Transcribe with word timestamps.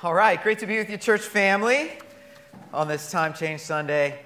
All 0.00 0.14
right, 0.14 0.40
great 0.40 0.60
to 0.60 0.66
be 0.68 0.78
with 0.78 0.88
you, 0.88 0.96
church 0.96 1.22
family, 1.22 1.90
on 2.72 2.86
this 2.86 3.10
Time 3.10 3.34
Change 3.34 3.60
Sunday. 3.60 4.20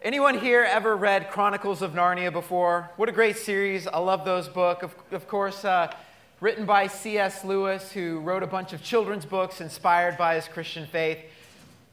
Anyone 0.00 0.38
here 0.38 0.62
ever 0.62 0.96
read 0.96 1.30
Chronicles 1.30 1.82
of 1.82 1.92
Narnia 1.92 2.32
before? 2.32 2.90
What 2.96 3.10
a 3.10 3.12
great 3.12 3.36
series. 3.36 3.86
I 3.86 3.98
love 3.98 4.24
those 4.24 4.48
books. 4.48 4.82
Of, 4.82 4.94
of 5.12 5.28
course, 5.28 5.62
uh, 5.62 5.92
written 6.40 6.64
by 6.64 6.86
C.S. 6.86 7.44
Lewis, 7.44 7.92
who 7.92 8.20
wrote 8.20 8.42
a 8.42 8.46
bunch 8.46 8.72
of 8.72 8.82
children's 8.82 9.26
books 9.26 9.60
inspired 9.60 10.16
by 10.16 10.36
his 10.36 10.48
Christian 10.48 10.86
faith. 10.86 11.18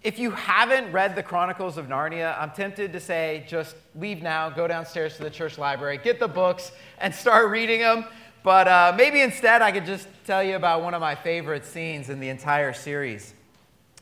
If 0.03 0.19
you 0.19 0.31
haven't 0.31 0.93
read 0.93 1.13
the 1.13 1.23
Chronicles 1.23 1.77
of 1.77 1.87
Narnia, 1.87 2.39
I'm 2.39 2.51
tempted 2.51 2.93
to 2.93 2.99
say 3.01 3.45
just 3.45 3.75
leave 3.93 4.21
now, 4.21 4.49
go 4.49 4.69
downstairs 4.69 5.17
to 5.17 5.23
the 5.23 5.29
church 5.29 5.57
library, 5.57 5.99
get 6.01 6.21
the 6.21 6.29
books, 6.29 6.71
and 6.99 7.13
start 7.13 7.49
reading 7.49 7.81
them. 7.81 8.05
But 8.48 8.70
uh, 8.70 8.93
maybe 8.95 9.20
instead 9.20 9.61
I 9.61 9.73
could 9.73 9.86
just 9.86 10.07
tell 10.25 10.41
you 10.41 10.55
about 10.55 10.82
one 10.82 10.93
of 10.93 11.02
my 11.02 11.16
favorite 11.16 11.66
scenes 11.66 12.07
in 12.09 12.21
the 12.21 12.29
entire 12.29 12.71
series. 12.71 13.34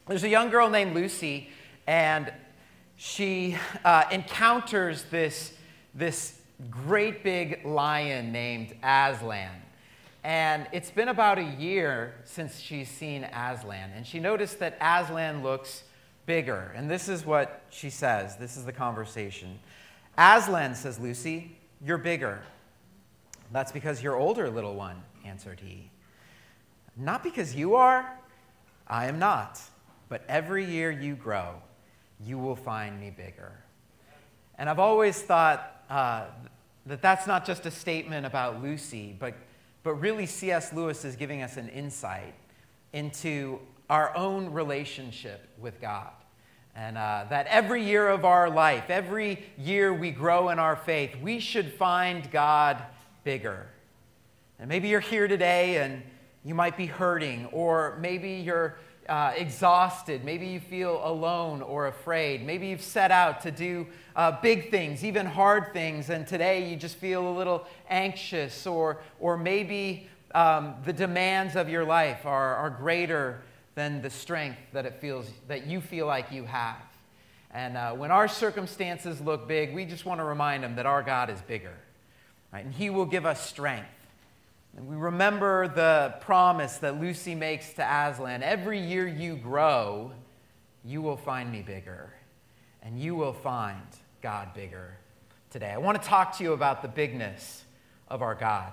There's 0.08 0.24
a 0.24 0.30
young 0.30 0.52
girl 0.52 0.70
named 0.70 0.94
Lucy, 0.94 1.50
and 1.88 2.32
she 2.96 3.58
uh, 3.84 4.04
encounters 4.12 5.02
this, 5.10 5.52
this 5.96 6.40
great 6.70 7.24
big 7.24 7.66
lion 7.66 8.32
named 8.32 8.76
Aslan. 8.84 9.50
And 10.24 10.68
it's 10.72 10.92
been 10.92 11.08
about 11.08 11.40
a 11.40 11.56
year 11.58 12.14
since 12.24 12.60
she's 12.60 12.88
seen 12.88 13.24
Aslan. 13.24 13.94
And 13.96 14.06
she 14.06 14.20
noticed 14.20 14.60
that 14.60 14.78
Aslan 14.80 15.42
looks 15.42 15.82
bigger. 16.28 16.72
And 16.76 16.88
this 16.88 17.10
is 17.10 17.26
what 17.26 17.64
she 17.72 17.90
says. 17.90 18.38
This 18.38 18.58
is 18.58 18.66
the 18.66 18.74
conversation. 18.74 19.58
Aslan, 20.20 20.76
says 20.76 21.00
Lucy, 21.00 21.58
you're 21.84 21.98
bigger. 21.98 22.44
That's 23.52 23.72
because 23.72 24.02
you're 24.02 24.16
older, 24.16 24.50
little 24.50 24.76
one, 24.76 25.02
answered 25.24 25.60
he. 25.60 25.90
Not 26.98 27.24
because 27.24 27.56
you 27.56 27.76
are, 27.76 28.18
I 28.88 29.08
am 29.08 29.20
not. 29.20 29.62
But 30.08 30.24
every 30.28 30.66
year 30.66 30.92
you 30.92 31.16
grow, 31.16 31.56
you 32.24 32.38
will 32.38 32.56
find 32.56 33.00
me 33.00 33.10
bigger. 33.10 33.52
And 34.58 34.70
I've 34.70 34.80
always 34.80 35.22
thought 35.22 35.84
uh, 35.90 36.26
that 36.86 37.02
that's 37.02 37.28
not 37.28 37.46
just 37.46 37.66
a 37.66 37.72
statement 37.72 38.26
about 38.26 38.62
Lucy, 38.62 39.16
but, 39.20 39.34
but 39.84 39.96
really 39.96 40.26
C.S. 40.26 40.72
Lewis 40.72 41.04
is 41.04 41.16
giving 41.16 41.42
us 41.42 41.58
an 41.58 41.70
insight 41.70 42.36
into 42.94 43.60
our 43.90 44.16
own 44.16 44.52
relationship 44.52 45.48
with 45.60 45.82
God. 45.82 46.12
And 46.76 46.98
uh, 46.98 47.26
that 47.30 47.48
every 47.48 47.84
year 47.84 48.10
of 48.10 48.26
our 48.26 48.50
life, 48.50 48.90
every 48.90 49.46
year 49.58 49.94
we 49.94 50.12
grow 50.12 50.50
in 50.50 50.60
our 50.60 50.76
faith, 50.76 51.16
we 51.22 51.40
should 51.40 51.72
find 51.74 52.30
God 52.32 52.84
bigger. 53.26 53.68
And 54.60 54.70
maybe 54.70 54.88
you're 54.88 55.02
here 55.02 55.28
today 55.28 55.80
and 55.84 56.02
you 56.46 56.56
might 56.56 56.78
be 56.78 56.86
hurting, 56.86 57.48
or 57.48 57.98
maybe 58.00 58.34
you're 58.34 58.78
uh, 59.10 59.34
exhausted. 59.36 60.24
Maybe 60.24 60.46
you 60.46 60.60
feel 60.60 61.02
alone 61.04 61.64
or 61.64 61.88
afraid. 61.88 62.46
Maybe 62.46 62.68
you've 62.68 62.84
set 62.84 63.12
out 63.12 63.42
to 63.42 63.52
do 63.52 63.88
uh, 64.16 64.40
big 64.42 64.70
things, 64.70 65.04
even 65.04 65.26
hard 65.26 65.74
things, 65.74 66.10
and 66.12 66.26
today 66.26 66.70
you 66.70 66.76
just 66.76 66.98
feel 66.98 67.28
a 67.28 67.36
little 67.36 67.66
anxious, 67.90 68.68
or, 68.68 69.02
or 69.20 69.38
maybe 69.38 70.08
um, 70.36 70.76
the 70.86 70.94
demands 70.94 71.56
of 71.56 71.68
your 71.68 71.84
life 71.84 72.26
are, 72.26 72.56
are 72.56 72.70
greater 72.70 73.42
than 73.74 74.04
the 74.04 74.10
strength 74.10 74.60
that 74.72 74.86
it 74.86 75.02
feels 75.02 75.30
that 75.48 75.66
you 75.66 75.82
feel 75.82 76.06
like 76.06 76.32
you 76.32 76.46
have. 76.46 76.78
And 77.52 77.76
uh, 77.76 77.94
when 77.94 78.12
our 78.12 78.28
circumstances 78.28 79.20
look 79.20 79.48
big, 79.48 79.74
we 79.74 79.86
just 79.86 80.06
want 80.06 80.20
to 80.20 80.24
remind 80.26 80.64
them 80.64 80.76
that 80.76 80.86
our 80.86 81.02
God 81.02 81.32
is 81.32 81.42
bigger 81.42 81.74
right? 82.56 82.64
And 82.64 82.74
He 82.74 82.90
will 82.90 83.06
give 83.06 83.26
us 83.26 83.46
strength. 83.46 83.90
And 84.78 84.88
we 84.88 84.96
remember 84.96 85.68
the 85.68 86.16
promise 86.22 86.78
that 86.78 87.02
Lucy 87.02 87.36
makes 87.36 87.74
to 87.74 87.82
Aslan 87.82 88.44
every 88.44 88.80
year 88.80 89.06
you 89.06 89.36
grow, 89.36 90.14
you 90.86 91.02
will 91.02 91.18
find 91.18 91.52
me 91.52 91.62
bigger, 91.62 92.14
and 92.82 92.98
you 92.98 93.14
will 93.14 93.34
find 93.34 93.82
God 94.22 94.54
bigger 94.54 94.96
today. 95.50 95.72
I 95.72 95.78
want 95.78 96.02
to 96.02 96.08
talk 96.08 96.38
to 96.38 96.46
you 96.46 96.54
about 96.54 96.82
the 96.82 96.88
bigness 96.88 97.66
of 98.08 98.22
our 98.22 98.36
God. 98.36 98.72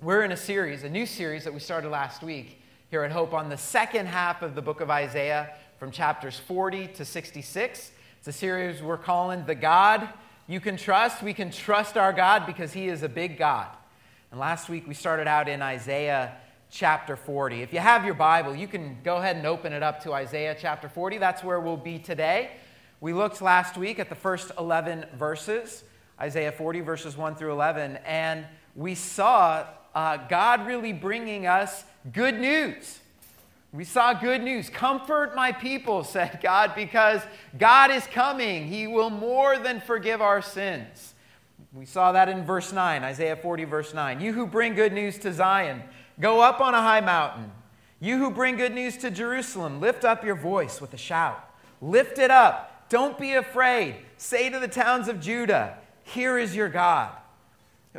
We're 0.00 0.22
in 0.22 0.30
a 0.30 0.36
series, 0.36 0.84
a 0.84 0.88
new 0.88 1.06
series 1.06 1.42
that 1.42 1.52
we 1.52 1.58
started 1.58 1.88
last 1.88 2.22
week 2.22 2.62
here 2.90 3.02
at 3.02 3.10
Hope 3.10 3.34
on 3.34 3.48
the 3.48 3.56
second 3.56 4.06
half 4.06 4.40
of 4.42 4.54
the 4.54 4.62
book 4.62 4.80
of 4.80 4.88
Isaiah 4.88 5.52
from 5.80 5.90
chapters 5.90 6.38
40 6.38 6.86
to 6.88 7.04
66. 7.04 7.90
It's 8.18 8.28
a 8.28 8.32
series 8.32 8.82
we're 8.82 8.98
calling 8.98 9.44
The 9.46 9.56
God 9.56 10.08
you 10.46 10.60
can 10.60 10.76
trust. 10.76 11.22
We 11.22 11.34
can 11.34 11.50
trust 11.50 11.96
our 11.96 12.12
God 12.12 12.46
because 12.46 12.72
He 12.72 12.88
is 12.88 13.02
a 13.02 13.08
big 13.08 13.38
God. 13.38 13.68
And 14.30 14.40
last 14.40 14.68
week 14.68 14.86
we 14.86 14.94
started 14.94 15.26
out 15.26 15.48
in 15.48 15.62
Isaiah 15.62 16.36
chapter 16.70 17.16
40. 17.16 17.62
If 17.62 17.72
you 17.72 17.78
have 17.78 18.04
your 18.04 18.14
Bible, 18.14 18.54
you 18.54 18.66
can 18.66 18.98
go 19.04 19.16
ahead 19.16 19.36
and 19.36 19.46
open 19.46 19.72
it 19.72 19.82
up 19.82 20.02
to 20.02 20.12
Isaiah 20.12 20.56
chapter 20.58 20.88
40. 20.88 21.18
That's 21.18 21.44
where 21.44 21.60
we'll 21.60 21.76
be 21.76 21.98
today. 21.98 22.50
We 23.00 23.12
looked 23.12 23.40
last 23.40 23.76
week 23.76 23.98
at 23.98 24.08
the 24.08 24.14
first 24.14 24.50
11 24.58 25.06
verses, 25.16 25.84
Isaiah 26.20 26.52
40, 26.52 26.80
verses 26.80 27.16
1 27.16 27.36
through 27.36 27.52
11, 27.52 27.98
and 28.04 28.46
we 28.74 28.94
saw 28.94 29.66
uh, 29.94 30.16
God 30.28 30.66
really 30.66 30.92
bringing 30.92 31.46
us 31.46 31.84
good 32.12 32.40
news. 32.40 33.00
We 33.74 33.82
saw 33.82 34.14
good 34.14 34.40
news. 34.40 34.70
Comfort 34.70 35.34
my 35.34 35.50
people, 35.50 36.04
said 36.04 36.38
God, 36.40 36.74
because 36.76 37.20
God 37.58 37.90
is 37.90 38.06
coming. 38.06 38.68
He 38.68 38.86
will 38.86 39.10
more 39.10 39.58
than 39.58 39.80
forgive 39.80 40.22
our 40.22 40.40
sins. 40.40 41.14
We 41.72 41.84
saw 41.84 42.12
that 42.12 42.28
in 42.28 42.44
verse 42.44 42.72
9, 42.72 43.02
Isaiah 43.02 43.34
40, 43.34 43.64
verse 43.64 43.92
9. 43.92 44.20
You 44.20 44.32
who 44.32 44.46
bring 44.46 44.74
good 44.74 44.92
news 44.92 45.18
to 45.18 45.32
Zion, 45.32 45.82
go 46.20 46.40
up 46.40 46.60
on 46.60 46.72
a 46.72 46.80
high 46.80 47.00
mountain. 47.00 47.50
You 47.98 48.18
who 48.18 48.30
bring 48.30 48.56
good 48.56 48.72
news 48.72 48.96
to 48.98 49.10
Jerusalem, 49.10 49.80
lift 49.80 50.04
up 50.04 50.24
your 50.24 50.36
voice 50.36 50.80
with 50.80 50.94
a 50.94 50.98
shout. 50.98 51.44
Lift 51.82 52.18
it 52.18 52.30
up. 52.30 52.88
Don't 52.90 53.18
be 53.18 53.32
afraid. 53.32 53.96
Say 54.18 54.50
to 54.50 54.60
the 54.60 54.68
towns 54.68 55.08
of 55.08 55.20
Judah, 55.20 55.78
Here 56.04 56.38
is 56.38 56.54
your 56.54 56.68
God. 56.68 57.10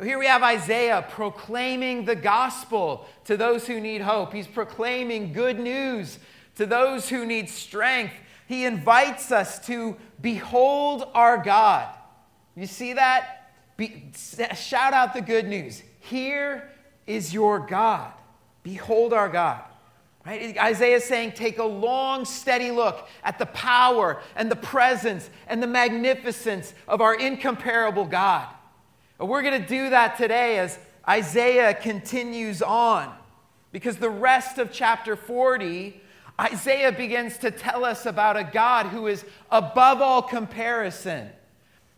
Here 0.02 0.18
we 0.18 0.26
have 0.26 0.42
Isaiah 0.42 1.06
proclaiming 1.10 2.04
the 2.04 2.14
gospel 2.14 3.06
to 3.24 3.36
those 3.36 3.66
who 3.66 3.80
need 3.80 4.02
hope. 4.02 4.34
He's 4.34 4.46
proclaiming 4.46 5.32
good 5.32 5.58
news 5.58 6.18
to 6.56 6.66
those 6.66 7.08
who 7.08 7.24
need 7.24 7.48
strength. 7.48 8.12
He 8.46 8.66
invites 8.66 9.32
us 9.32 9.64
to 9.66 9.96
behold 10.20 11.08
our 11.14 11.38
God. 11.38 11.88
You 12.54 12.66
see 12.66 12.92
that? 12.92 13.52
Be, 13.78 14.10
shout 14.54 14.92
out 14.92 15.14
the 15.14 15.22
good 15.22 15.46
news. 15.46 15.82
Here 16.00 16.70
is 17.06 17.32
your 17.32 17.58
God. 17.58 18.12
Behold 18.62 19.14
our 19.14 19.30
God. 19.30 19.62
Right? 20.26 20.58
Isaiah 20.58 20.96
is 20.96 21.04
saying, 21.04 21.32
take 21.32 21.58
a 21.58 21.64
long, 21.64 22.24
steady 22.24 22.70
look 22.70 23.08
at 23.22 23.38
the 23.38 23.46
power 23.46 24.20
and 24.34 24.50
the 24.50 24.56
presence 24.56 25.30
and 25.46 25.62
the 25.62 25.66
magnificence 25.66 26.74
of 26.86 27.00
our 27.00 27.14
incomparable 27.14 28.04
God. 28.04 28.48
We're 29.18 29.42
going 29.42 29.60
to 29.60 29.68
do 29.68 29.90
that 29.90 30.18
today 30.18 30.58
as 30.58 30.78
Isaiah 31.08 31.72
continues 31.72 32.60
on, 32.60 33.14
because 33.72 33.96
the 33.96 34.10
rest 34.10 34.58
of 34.58 34.70
chapter 34.72 35.16
40, 35.16 36.00
Isaiah 36.38 36.92
begins 36.92 37.38
to 37.38 37.50
tell 37.50 37.84
us 37.84 38.04
about 38.04 38.36
a 38.36 38.44
God 38.44 38.86
who 38.86 39.06
is 39.06 39.24
above 39.50 40.02
all 40.02 40.20
comparison. 40.20 41.30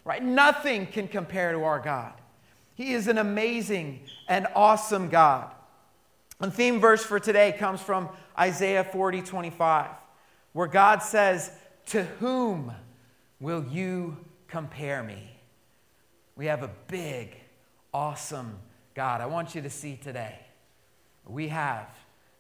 Right? 0.05 0.23
Nothing 0.23 0.87
can 0.87 1.09
compare 1.09 1.53
to 1.53 1.65
our 1.65 1.81
God. 1.81 2.12
He 2.75 2.93
is 2.93 3.09
an 3.09 3.19
amazing 3.19 4.01
and 4.28 4.47
awesome 4.55 5.09
God. 5.09 5.51
The 6.39 6.51
theme 6.53 6.81
verse 6.81 7.05
for 7.05 7.19
today 7.19 7.53
comes 7.59 7.81
from 7.81 8.09
Isaiah 8.39 8.84
40, 8.84 9.23
25, 9.23 9.91
where 10.53 10.69
God 10.69 11.03
says, 11.03 11.51
To 11.87 12.05
whom 12.05 12.73
will 13.41 13.65
you 13.65 14.19
compare 14.47 15.03
me? 15.03 15.38
We 16.38 16.47
have 16.47 16.62
a 16.62 16.71
big, 16.87 17.37
awesome 17.93 18.60
God. 18.94 19.21
I 19.21 19.26
want 19.26 19.56
you 19.56 19.62
to 19.62 19.71
see 19.71 19.97
today 19.97 20.38
we 21.26 21.49
have 21.49 21.88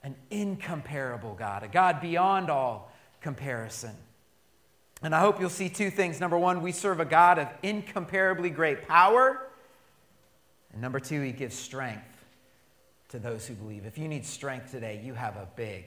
an 0.04 0.14
incomparable 0.30 1.34
God, 1.34 1.64
a 1.64 1.68
God 1.68 2.00
beyond 2.00 2.48
all 2.48 2.92
comparison. 3.20 3.96
And 5.02 5.16
I 5.16 5.18
hope 5.18 5.40
you'll 5.40 5.50
see 5.50 5.68
two 5.68 5.90
things. 5.90 6.20
Number 6.20 6.38
one, 6.38 6.62
we 6.62 6.70
serve 6.70 7.00
a 7.00 7.04
God 7.04 7.40
of 7.40 7.48
incomparably 7.64 8.50
great 8.50 8.86
power. 8.86 9.48
And 10.72 10.80
number 10.80 11.00
two, 11.00 11.20
he 11.20 11.32
gives 11.32 11.56
strength 11.56 12.24
to 13.08 13.18
those 13.18 13.48
who 13.48 13.54
believe. 13.54 13.84
If 13.84 13.98
you 13.98 14.06
need 14.06 14.24
strength 14.24 14.70
today, 14.70 15.02
you 15.04 15.14
have 15.14 15.34
a 15.34 15.48
big, 15.56 15.86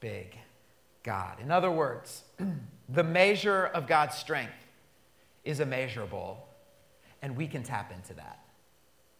big 0.00 0.38
God. 1.02 1.38
In 1.42 1.50
other 1.50 1.70
words, 1.70 2.24
the 2.88 3.04
measure 3.04 3.66
of 3.66 3.86
God's 3.86 4.16
strength 4.16 4.54
is 5.44 5.60
immeasurable 5.60 6.45
and 7.26 7.36
we 7.36 7.48
can 7.48 7.64
tap 7.64 7.90
into 7.90 8.14
that. 8.14 8.38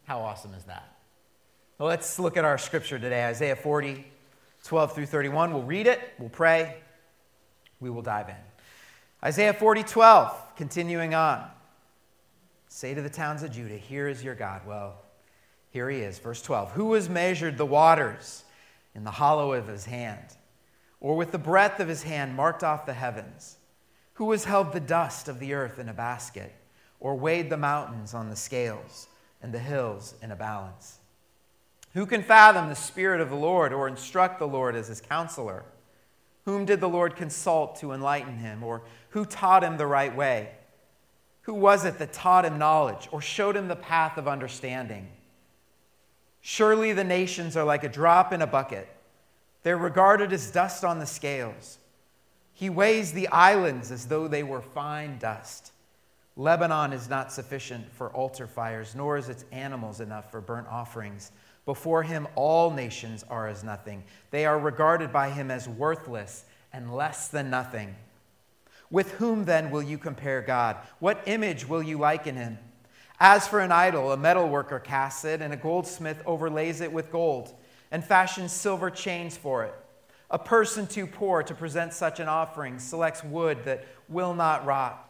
How 0.05 0.21
awesome 0.21 0.55
is 0.55 0.63
that? 0.65 0.97
Well, 1.77 1.89
let's 1.89 2.21
look 2.21 2.37
at 2.37 2.45
our 2.45 2.57
scripture 2.57 3.01
today 3.01 3.25
Isaiah 3.25 3.57
40, 3.57 4.07
12 4.63 4.95
through 4.95 5.07
31. 5.07 5.53
We'll 5.53 5.65
read 5.65 5.89
it, 5.89 6.01
we'll 6.17 6.29
pray, 6.29 6.77
we 7.81 7.91
will 7.91 8.03
dive 8.03 8.29
in. 8.29 8.37
Isaiah 9.25 9.53
40, 9.53 9.83
12, 9.83 10.55
continuing 10.55 11.15
on. 11.15 11.51
Say 12.69 12.95
to 12.95 13.03
the 13.03 13.11
towns 13.11 13.43
of 13.43 13.51
Judah, 13.51 13.77
Here 13.77 14.07
is 14.07 14.23
your 14.23 14.37
God. 14.37 14.63
Well, 14.65 14.95
here 15.71 15.91
he 15.91 15.99
is, 15.99 16.21
verse 16.21 16.41
12. 16.43 16.71
Who 16.71 16.95
has 16.95 17.09
measured 17.09 17.59
the 17.59 17.67
waters 17.67 18.45
in 18.95 19.03
the 19.03 19.11
hollow 19.11 19.53
of 19.53 19.67
his 19.67 19.85
hand? 19.85 20.37
or 21.01 21.15
with 21.17 21.31
the 21.31 21.39
breadth 21.39 21.81
of 21.81 21.89
his 21.89 22.05
hand 22.05 22.35
marked 22.35 22.65
off 22.65 22.87
the 22.87 22.95
heavens? 22.95 23.59
Who 24.15 24.31
has 24.31 24.45
held 24.45 24.73
the 24.73 24.81
dust 24.81 25.29
of 25.29 25.41
the 25.41 25.53
earth 25.53 25.79
in 25.79 25.89
a 25.89 25.93
basket, 25.93 26.55
or 27.01 27.15
weighed 27.15 27.51
the 27.51 27.57
mountains 27.57 28.15
on 28.15 28.29
the 28.29 28.37
scales 28.37 29.09
and 29.43 29.53
the 29.53 29.59
hills 29.59 30.15
in 30.23 30.31
a 30.31 30.37
balance? 30.37 30.99
Who 31.95 32.07
can 32.07 32.23
fathom 32.23 32.69
the 32.69 32.75
Spirit 32.75 33.21
of 33.21 33.31
the 33.31 33.37
Lord, 33.37 33.73
or 33.73 33.89
instruct 33.89 34.39
the 34.39 34.49
Lord 34.49 34.77
as 34.77 34.89
his 34.89 35.01
counselor? 35.01 35.65
Whom 36.45 36.65
did 36.65 36.81
the 36.81 36.89
Lord 36.89 37.17
consult 37.17 37.77
to 37.77 37.93
enlighten 37.93 38.39
him, 38.39 38.63
or 38.63 38.83
who 39.11 39.25
taught 39.25 39.65
him 39.65 39.77
the 39.77 39.87
right 39.87 40.15
way? 40.15 40.51
Who 41.43 41.55
was 41.55 41.85
it 41.85 41.99
that 41.99 42.13
taught 42.13 42.45
him 42.45 42.59
knowledge, 42.59 43.09
or 43.13 43.21
showed 43.21 43.57
him 43.57 43.69
the 43.69 43.77
path 43.77 44.19
of 44.19 44.29
understanding? 44.29 45.09
Surely 46.41 46.93
the 46.93 47.05
nations 47.05 47.57
are 47.57 47.65
like 47.65 47.83
a 47.83 47.89
drop 47.89 48.33
in 48.33 48.43
a 48.43 48.47
bucket 48.47 48.89
they're 49.67 49.77
regarded 49.77 50.33
as 50.33 50.53
dust 50.53 50.85
on 50.85 51.01
the 51.01 51.07
scales. 51.07 51.79
He 52.53 52.71
weighs 52.71 53.11
the 53.11 53.27
islands 53.27 53.91
as 53.91 54.07
though 54.07 54.29
they 54.29 54.45
were 54.45 54.61
fine 54.61 55.19
dust. 55.19 55.73
Lebanon 56.37 56.93
is 56.93 57.09
not 57.09 57.33
sufficient 57.33 57.91
for 57.93 58.11
altar 58.11 58.47
fires, 58.47 58.95
nor 58.95 59.17
is 59.17 59.29
its 59.31 59.45
animals 59.53 60.01
enough 60.01 60.31
for 60.31 60.41
burnt 60.41 60.69
offerings. 60.69 61.33
Before 61.65 62.03
him, 62.03 62.29
all 62.35 62.71
nations 62.71 63.25
are 63.31 63.49
as 63.49 63.65
nothing. 63.65 64.05
They 64.31 64.45
are 64.45 64.59
regarded 64.59 65.13
by 65.13 65.31
him 65.31 65.51
as 65.51 65.69
worthless 65.69 66.45
and 66.73 66.95
less 66.95 67.29
than 67.29 67.49
nothing. 67.49 67.97
With 68.91 69.13
whom 69.13 69.47
then 69.47 69.71
will 69.71 69.83
you 69.83 69.99
compare 69.99 70.43
God? 70.43 70.77
What 71.01 71.23
image 71.27 71.67
will 71.67 71.83
you 71.83 71.99
liken 71.99 72.37
him? 72.37 72.59
As 73.19 73.49
for 73.49 73.61
an 73.61 73.73
idol, 73.73 74.13
a 74.13 74.17
metalworker 74.17 74.85
casts 74.85 75.25
it, 75.25 75.41
and 75.41 75.55
a 75.55 75.57
goldsmith 75.57 76.23
overlays 76.27 76.83
it 76.83 76.93
with 76.93 77.11
gold 77.11 77.55
and 77.91 78.05
fashions 78.05 78.53
silver 78.53 78.91
chains 78.91 79.37
for 79.37 79.65
it. 79.65 79.75
A 80.31 80.39
person 80.39 80.87
too 80.87 81.07
poor 81.07 81.43
to 81.43 81.55
present 81.55 81.93
such 81.93 82.21
an 82.21 82.29
offering 82.29 82.79
selects 82.79 83.25
wood 83.25 83.65
that 83.65 83.85
will 84.09 84.35
not 84.35 84.67
rot. 84.67 85.06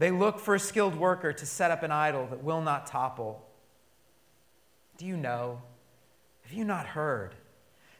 They 0.00 0.10
look 0.10 0.40
for 0.40 0.54
a 0.54 0.58
skilled 0.58 0.96
worker 0.96 1.34
to 1.34 1.44
set 1.44 1.70
up 1.70 1.82
an 1.82 1.92
idol 1.92 2.26
that 2.28 2.42
will 2.42 2.62
not 2.62 2.86
topple. 2.86 3.46
Do 4.96 5.04
you 5.04 5.14
know? 5.14 5.60
Have 6.40 6.54
you 6.54 6.64
not 6.64 6.86
heard? 6.86 7.34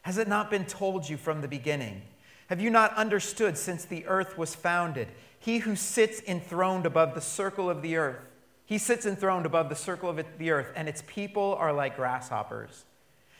Has 0.01 0.17
it 0.17 0.27
not 0.27 0.51
been 0.51 0.65
told 0.65 1.07
you 1.11 1.19
from 1.19 1.43
the 1.43 1.47
beginning? 1.47 2.01
Have 2.47 2.59
you 2.59 2.71
not 2.71 2.95
understood 2.95 3.59
since 3.59 3.85
the 3.85 4.07
earth 4.07 4.39
was 4.39 4.55
founded? 4.55 5.09
He 5.39 5.59
who 5.59 5.77
sits 5.77 6.23
enthroned 6.27 6.87
above 6.87 7.15
the 7.15 7.21
circle 7.21 7.69
of 7.69 7.83
the 7.83 7.97
earth, 7.97 8.25
he 8.65 8.79
sits 8.79 9.05
enthroned 9.05 9.45
above 9.45 9.69
the 9.69 9.77
circle 9.77 10.09
of 10.09 10.25
the 10.39 10.51
earth, 10.51 10.73
and 10.75 10.89
its 10.89 11.03
people 11.07 11.55
are 11.57 11.73
like 11.73 11.97
grasshoppers. 11.97 12.87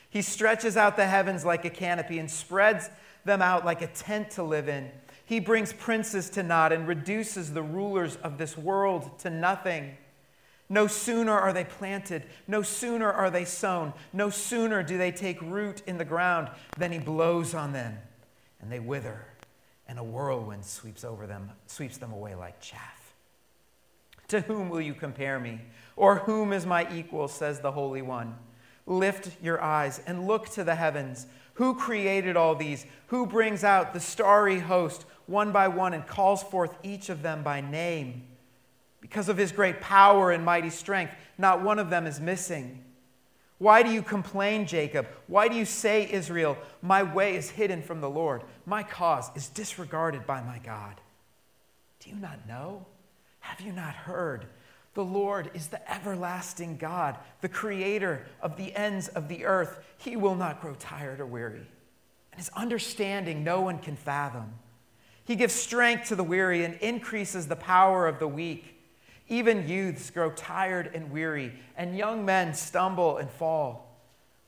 He 0.07 0.21
stretches 0.21 0.77
out 0.77 0.97
the 0.97 1.07
heavens 1.07 1.43
like 1.43 1.65
a 1.65 1.69
canopy 1.71 2.19
and 2.19 2.29
spreads 2.29 2.91
them 3.25 3.41
out 3.41 3.65
like 3.65 3.81
a 3.81 3.87
tent 3.87 4.29
to 4.31 4.43
live 4.43 4.69
in. 4.69 4.91
He 5.31 5.39
brings 5.39 5.71
princes 5.71 6.29
to 6.31 6.43
naught 6.43 6.73
and 6.73 6.85
reduces 6.85 7.53
the 7.53 7.63
rulers 7.63 8.17
of 8.17 8.37
this 8.37 8.57
world 8.57 9.17
to 9.19 9.29
nothing. 9.29 9.95
No 10.67 10.87
sooner 10.87 11.31
are 11.31 11.53
they 11.53 11.63
planted, 11.63 12.23
no 12.49 12.61
sooner 12.61 13.09
are 13.09 13.29
they 13.29 13.45
sown, 13.45 13.93
no 14.11 14.29
sooner 14.29 14.83
do 14.83 14.97
they 14.97 15.13
take 15.13 15.41
root 15.41 15.83
in 15.87 15.97
the 15.97 16.03
ground 16.03 16.49
than 16.77 16.91
he 16.91 16.99
blows 16.99 17.53
on 17.53 17.71
them 17.71 17.97
and 18.59 18.69
they 18.69 18.81
wither, 18.81 19.25
and 19.87 19.97
a 19.97 20.03
whirlwind 20.03 20.65
sweeps 20.65 21.05
over 21.05 21.25
them, 21.25 21.49
sweeps 21.65 21.97
them 21.97 22.11
away 22.11 22.35
like 22.35 22.59
chaff. 22.59 23.13
To 24.27 24.41
whom 24.41 24.67
will 24.67 24.81
you 24.81 24.93
compare 24.93 25.39
me? 25.39 25.61
Or 25.95 26.15
whom 26.17 26.51
is 26.51 26.65
my 26.65 26.93
equal, 26.93 27.29
says 27.29 27.61
the 27.61 27.71
Holy 27.71 28.01
One? 28.01 28.35
Lift 28.85 29.41
your 29.41 29.61
eyes 29.61 30.01
and 30.05 30.27
look 30.27 30.49
to 30.49 30.65
the 30.65 30.75
heavens. 30.75 31.25
Who 31.61 31.75
created 31.75 32.37
all 32.37 32.55
these? 32.55 32.87
Who 33.09 33.27
brings 33.27 33.63
out 33.63 33.93
the 33.93 33.99
starry 33.99 34.57
host 34.57 35.05
one 35.27 35.51
by 35.51 35.67
one 35.67 35.93
and 35.93 36.07
calls 36.07 36.41
forth 36.41 36.75
each 36.81 37.09
of 37.09 37.21
them 37.21 37.43
by 37.43 37.61
name? 37.61 38.23
Because 38.99 39.29
of 39.29 39.37
his 39.37 39.51
great 39.51 39.79
power 39.79 40.31
and 40.31 40.43
mighty 40.43 40.71
strength, 40.71 41.13
not 41.37 41.61
one 41.61 41.77
of 41.77 41.91
them 41.91 42.07
is 42.07 42.19
missing. 42.19 42.83
Why 43.59 43.83
do 43.83 43.91
you 43.91 44.01
complain, 44.01 44.65
Jacob? 44.65 45.05
Why 45.27 45.49
do 45.49 45.55
you 45.55 45.65
say, 45.65 46.11
Israel, 46.11 46.57
my 46.81 47.03
way 47.03 47.35
is 47.35 47.51
hidden 47.51 47.83
from 47.83 48.01
the 48.01 48.09
Lord? 48.09 48.41
My 48.65 48.81
cause 48.81 49.29
is 49.35 49.47
disregarded 49.47 50.25
by 50.25 50.41
my 50.41 50.57
God. 50.57 50.99
Do 51.99 52.09
you 52.09 52.15
not 52.15 52.47
know? 52.47 52.87
Have 53.41 53.61
you 53.61 53.71
not 53.71 53.93
heard? 53.93 54.47
The 54.93 55.03
Lord 55.03 55.51
is 55.53 55.67
the 55.67 55.91
everlasting 55.91 56.75
God, 56.75 57.17
the 57.39 57.47
creator 57.47 58.25
of 58.41 58.57
the 58.57 58.75
ends 58.75 59.07
of 59.07 59.29
the 59.29 59.45
earth. 59.45 59.79
He 59.97 60.17
will 60.17 60.35
not 60.35 60.61
grow 60.61 60.75
tired 60.75 61.21
or 61.21 61.25
weary. 61.25 61.65
And 62.31 62.39
his 62.39 62.49
understanding 62.49 63.43
no 63.43 63.61
one 63.61 63.79
can 63.79 63.95
fathom. 63.95 64.53
He 65.23 65.37
gives 65.37 65.53
strength 65.53 66.09
to 66.09 66.15
the 66.15 66.23
weary 66.23 66.65
and 66.65 66.73
increases 66.75 67.47
the 67.47 67.55
power 67.55 68.05
of 68.05 68.19
the 68.19 68.27
weak. 68.27 68.79
Even 69.29 69.69
youths 69.69 70.09
grow 70.09 70.31
tired 70.31 70.91
and 70.93 71.09
weary, 71.09 71.53
and 71.77 71.97
young 71.97 72.25
men 72.25 72.53
stumble 72.53 73.17
and 73.17 73.29
fall. 73.29 73.97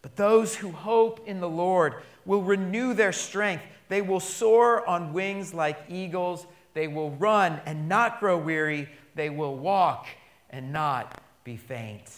But 0.01 0.17
those 0.17 0.55
who 0.55 0.71
hope 0.71 1.25
in 1.25 1.39
the 1.39 1.47
Lord 1.47 1.95
will 2.25 2.41
renew 2.41 2.93
their 2.93 3.13
strength. 3.13 3.63
They 3.87 4.01
will 4.01 4.19
soar 4.19 4.85
on 4.85 5.13
wings 5.13 5.53
like 5.53 5.85
eagles. 5.87 6.45
They 6.73 6.89
will 6.89 7.11
run 7.11 7.61
and 7.65 7.87
not 7.87 8.19
grow 8.19 8.37
weary. 8.37 8.89
They 9.15 9.29
will 9.29 9.55
walk 9.55 10.07
and 10.53 10.71
not 10.71 11.19
be 11.43 11.57
faint. 11.57 12.09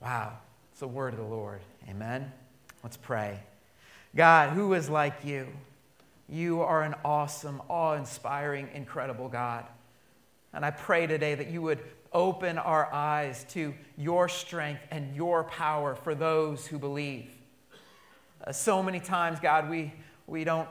Wow, 0.00 0.38
it's 0.70 0.80
the 0.80 0.88
word 0.88 1.12
of 1.12 1.18
the 1.18 1.26
Lord. 1.26 1.60
Amen. 1.90 2.32
Let's 2.84 2.96
pray. 2.96 3.40
God, 4.14 4.50
who 4.50 4.72
is 4.74 4.88
like 4.88 5.24
you? 5.24 5.48
You 6.28 6.62
are 6.62 6.82
an 6.82 6.94
awesome, 7.04 7.60
awe 7.68 7.94
inspiring, 7.94 8.68
incredible 8.74 9.28
God. 9.28 9.66
And 10.54 10.64
I 10.64 10.70
pray 10.70 11.06
today 11.08 11.34
that 11.34 11.50
you 11.50 11.60
would 11.62 11.80
open 12.12 12.58
our 12.58 12.90
eyes 12.92 13.44
to 13.50 13.74
your 13.96 14.28
strength 14.28 14.82
and 14.90 15.14
your 15.16 15.44
power 15.44 15.96
for 15.96 16.14
those 16.14 16.66
who 16.66 16.78
believe. 16.78 17.28
Uh, 18.46 18.52
so 18.52 18.82
many 18.82 19.00
times, 19.00 19.40
God, 19.40 19.68
we, 19.68 19.92
we 20.28 20.44
don't 20.44 20.68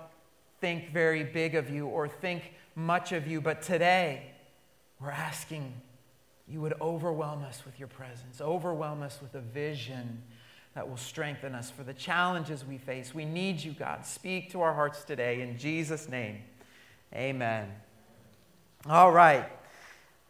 think 0.61 0.91
very 0.91 1.23
big 1.23 1.53
of 1.55 1.69
you 1.69 1.85
or 1.85 2.07
think 2.07 2.53
much 2.75 3.11
of 3.11 3.27
you, 3.27 3.41
but 3.41 3.61
today 3.61 4.31
we're 4.99 5.11
asking 5.11 5.73
you 6.49 6.61
would 6.61 6.73
overwhelm 6.79 7.43
us 7.43 7.63
with 7.65 7.77
your 7.77 7.89
presence, 7.89 8.39
overwhelm 8.39 9.03
us 9.03 9.19
with 9.21 9.35
a 9.35 9.41
vision 9.41 10.21
that 10.75 10.87
will 10.87 10.97
strengthen 10.97 11.55
us 11.55 11.69
for 11.69 11.83
the 11.83 11.93
challenges 11.93 12.63
we 12.63 12.77
face. 12.77 13.13
We 13.13 13.25
need 13.25 13.63
you, 13.63 13.71
God. 13.73 14.05
Speak 14.05 14.51
to 14.51 14.61
our 14.61 14.73
hearts 14.73 15.03
today. 15.03 15.41
In 15.41 15.57
Jesus' 15.57 16.07
name, 16.07 16.37
amen. 17.13 17.71
All 18.87 19.11
right. 19.11 19.49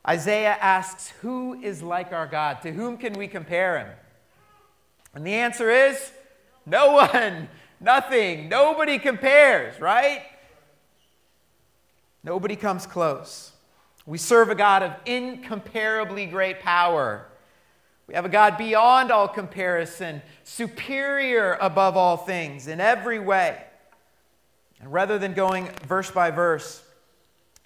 Isaiah 0.08 0.58
asks, 0.60 1.10
Who 1.22 1.62
is 1.62 1.84
like 1.84 2.14
our 2.14 2.28
God? 2.28 2.62
To 2.62 2.72
whom 2.72 2.98
can 2.98 3.14
we 3.14 3.28
compare 3.28 3.78
him? 3.78 3.90
And 5.14 5.28
the 5.28 5.34
answer 5.34 5.70
is 5.70 6.12
no 6.66 6.94
one, 6.94 7.50
nothing, 7.80 8.50
nobody 8.50 9.00
compares, 9.00 9.80
right? 9.82 10.22
Nobody 12.24 12.56
comes 12.56 12.88
close. 12.88 13.52
We 14.08 14.18
serve 14.18 14.50
a 14.50 14.56
God 14.56 14.84
of 14.84 14.94
incomparably 15.06 16.26
great 16.28 16.62
power. 16.62 17.26
We 18.08 18.14
have 18.14 18.24
a 18.24 18.30
God 18.30 18.58
beyond 18.58 19.12
all 19.12 19.28
comparison, 19.28 20.22
superior 20.46 21.58
above 21.60 21.98
all 21.98 22.16
things 22.16 22.70
in 22.70 22.80
every 22.80 23.20
way. 23.20 23.62
And 24.80 24.94
rather 24.94 25.20
than 25.20 25.34
going 25.34 25.68
verse 25.88 26.10
by 26.10 26.32
verse 26.32 26.82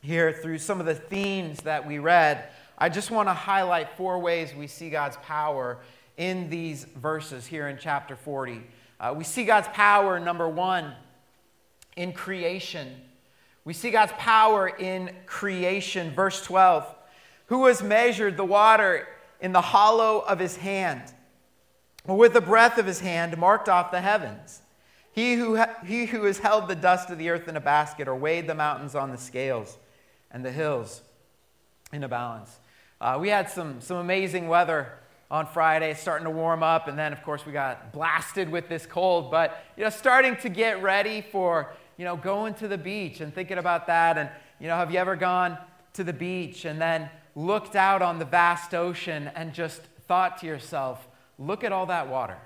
here 0.02 0.34
through 0.34 0.58
some 0.58 0.80
of 0.80 0.88
the 0.88 0.96
themes 0.96 1.62
that 1.62 1.86
we 1.86 2.00
read, 2.00 2.44
I 2.76 2.90
just 2.90 3.12
want 3.12 3.30
to 3.30 3.34
highlight 3.34 3.96
four 3.96 4.18
ways 4.18 4.56
we 4.56 4.66
see 4.66 4.90
God's 4.90 5.18
power 5.18 5.78
in 6.18 6.50
these 6.50 6.86
verses 6.86 7.46
here 7.46 7.68
in 7.68 7.78
chapter 7.80 8.16
40. 8.16 8.64
Uh, 9.00 9.14
we 9.16 9.24
see 9.24 9.46
God's 9.46 9.68
power, 9.68 10.20
number 10.20 10.50
one, 10.50 10.94
in 11.96 12.14
creation. 12.14 12.96
We 13.64 13.74
see 13.74 13.92
God's 13.92 14.14
power 14.14 14.68
in 14.68 15.16
creation. 15.26 16.12
Verse 16.12 16.44
12 16.44 16.86
Who 17.48 17.66
has 17.68 17.84
measured 17.84 18.38
the 18.38 18.46
water 18.46 19.08
in 19.40 19.52
the 19.52 19.62
hollow 19.62 20.20
of 20.20 20.40
his 20.40 20.58
hand, 20.58 21.14
or 22.06 22.18
with 22.18 22.34
the 22.34 22.42
breath 22.42 22.78
of 22.78 22.86
his 22.86 23.00
hand 23.00 23.38
marked 23.38 23.70
off 23.70 23.92
the 23.92 24.02
heavens? 24.02 24.62
He 25.14 25.34
who, 25.34 25.58
ha- 25.58 25.76
he 25.86 26.06
who 26.06 26.24
has 26.24 26.40
held 26.40 26.68
the 26.68 26.76
dust 26.76 27.10
of 27.10 27.18
the 27.18 27.30
earth 27.30 27.48
in 27.48 27.58
a 27.58 27.62
basket, 27.62 28.08
or 28.08 28.16
weighed 28.16 28.48
the 28.48 28.56
mountains 28.56 28.96
on 28.96 29.12
the 29.12 29.18
scales, 29.18 29.78
and 30.32 30.44
the 30.44 30.52
hills 30.52 31.02
in 31.92 32.04
a 32.04 32.08
balance. 32.08 32.58
Uh, 33.00 33.18
we 33.20 33.30
had 33.30 33.50
some, 33.50 33.82
some 33.82 33.98
amazing 33.98 34.48
weather 34.48 34.94
on 35.30 35.48
Friday, 35.48 35.94
starting 35.94 36.26
to 36.26 36.32
warm 36.32 36.62
up, 36.62 36.88
and 36.88 37.00
then, 37.00 37.14
of 37.14 37.24
course, 37.24 37.46
we 37.46 37.52
got 37.52 37.94
blasted 37.94 38.50
with 38.50 38.68
this 38.70 38.86
cold. 38.86 39.32
But, 39.32 39.64
you 39.78 39.84
know, 39.84 39.90
starting 39.90 40.36
to 40.38 40.50
get 40.50 40.82
ready 40.82 41.22
for 41.22 41.74
you 42.02 42.06
know, 42.06 42.16
going 42.16 42.56
to 42.56 42.68
the 42.68 42.80
beach 42.80 43.22
and 43.22 43.32
thinking 43.32 43.60
about 43.60 43.86
that. 43.86 44.18
And, 44.18 44.28
you 44.60 44.68
know, 44.68 44.76
have 44.76 44.90
you 44.90 44.98
ever 44.98 45.16
gone 45.16 45.56
to 45.94 46.04
the 46.04 46.12
beach 46.12 46.66
and 46.66 46.82
then 46.82 47.08
looked 47.36 47.76
out 47.76 48.02
on 48.02 48.18
the 48.18 48.26
vast 48.26 48.74
ocean 48.74 49.30
and 49.36 49.54
just 49.54 49.84
thought 50.08 50.40
to 50.40 50.48
yourself, 50.48 51.08
look 51.38 51.64
at 51.64 51.72
all 51.72 51.86
that 51.86 52.08
water? 52.08 52.40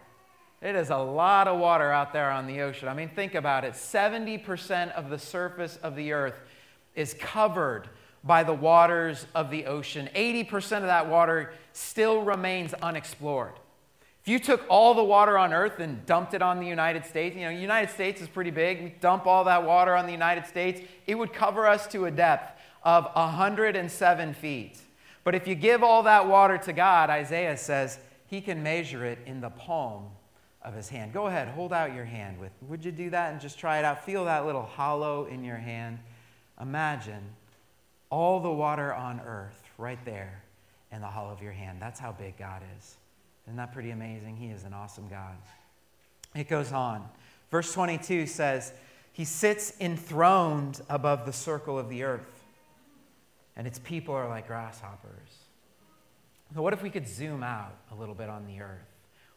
It 0.62 0.76
is 0.76 0.90
a 0.90 0.98
lot 0.98 1.48
of 1.48 1.58
water 1.58 1.90
out 1.90 2.12
there 2.12 2.32
on 2.32 2.48
the 2.48 2.60
ocean. 2.60 2.90
I 2.90 2.94
mean, 2.94 3.08
think 3.08 3.34
about 3.34 3.64
it 3.64 3.76
70% 3.76 4.92
of 4.92 5.10
the 5.10 5.18
surface 5.18 5.78
of 5.78 5.96
the 5.96 6.12
earth 6.12 6.36
is 6.94 7.14
covered 7.14 7.88
by 8.26 8.44
the 8.44 8.54
waters 8.54 9.26
of 9.34 9.52
the 9.52 9.68
ocean. 9.68 10.10
80% 10.14 10.80
of 10.80 10.88
that 10.88 11.08
water 11.08 11.54
still 11.72 12.24
remains 12.24 12.74
unexplored. 12.74 13.54
If 14.25 14.29
you 14.29 14.39
took 14.39 14.65
all 14.70 14.96
the 14.96 15.03
water 15.03 15.38
on 15.38 15.53
earth 15.53 15.79
and 15.79 16.03
dumped 16.08 16.34
it 16.34 16.41
on 16.41 16.60
the 16.60 16.65
United 16.65 17.05
States, 17.05 17.36
you 17.36 17.44
know, 17.44 17.50
the 17.50 17.62
United 17.62 17.94
States 17.94 18.20
is 18.22 18.27
pretty 18.27 18.50
big. 18.50 18.82
We 18.82 18.89
dump 19.00 19.27
all 19.27 19.44
that 19.44 19.63
water 19.63 19.94
on 19.94 20.08
the 20.08 20.12
United 20.12 20.48
States, 20.48 20.82
it 21.05 21.13
would 21.13 21.32
cover 21.32 21.67
us 21.67 21.86
to 21.89 22.05
a 22.05 22.12
depth 22.12 22.60
of 22.82 23.05
107 23.13 24.34
feet. 24.34 24.79
But 25.24 25.36
if 25.36 25.48
you 25.48 25.53
give 25.53 25.84
all 25.84 26.01
that 26.03 26.27
water 26.27 26.58
to 26.58 26.74
God, 26.74 27.12
Isaiah 27.12 27.55
says, 27.55 28.00
he 28.25 28.41
can 28.41 28.63
measure 28.63 29.05
it 29.05 29.20
in 29.27 29.41
the 29.41 29.51
palm 29.51 30.08
of 30.63 30.74
his 30.74 30.89
hand. 30.89 31.13
Go 31.13 31.27
ahead, 31.27 31.50
hold 31.50 31.72
out 31.72 31.94
your 31.94 32.05
hand 32.05 32.39
with. 32.39 32.51
Would 32.63 32.84
you 32.84 32.91
do 32.91 33.12
that 33.12 33.32
and 33.32 33.39
just 33.39 33.60
try 33.60 33.77
it 33.77 33.86
out? 33.86 34.05
Feel 34.05 34.25
that 34.25 34.48
little 34.48 34.65
hollow 34.65 35.25
in 35.25 35.44
your 35.44 35.58
hand. 35.58 36.00
Imagine 36.60 37.22
all 38.10 38.39
the 38.39 38.51
water 38.51 38.91
on 38.91 39.22
earth 39.24 39.62
right 39.77 40.03
there 40.03 40.41
in 40.91 41.01
the 41.01 41.08
hollow 41.08 41.32
of 41.32 41.44
your 41.44 41.51
hand. 41.51 41.79
That's 41.79 42.00
how 42.00 42.12
big 42.12 42.39
God 42.39 42.63
is. 42.75 42.98
Isn't 43.48 43.58
that 43.58 43.74
pretty 43.74 43.92
amazing? 43.92 44.38
He 44.38 44.48
is 44.48 44.64
an 44.64 44.74
awesome 44.74 45.08
God. 45.08 45.36
It 46.36 46.50
goes 46.50 46.72
on. 46.72 47.08
Verse 47.52 47.72
22 47.74 48.25
says, 48.25 48.74
He 49.14 49.24
sits 49.24 49.74
enthroned 49.80 50.82
above 50.90 51.25
the 51.25 51.34
circle 51.34 51.78
of 51.78 51.90
the 51.90 52.04
earth, 52.04 52.44
and 53.56 53.68
its 53.68 53.80
people 53.80 54.16
are 54.16 54.28
like 54.28 54.48
grasshoppers. 54.48 55.30
So, 56.54 56.62
what 56.62 56.74
if 56.74 56.82
we 56.82 56.90
could 56.90 57.08
zoom 57.08 57.44
out 57.44 57.75
a 57.92 57.96
little 57.96 58.16
bit 58.16 58.30
on 58.30 58.46
the 58.46 58.62
earth? 58.62 58.88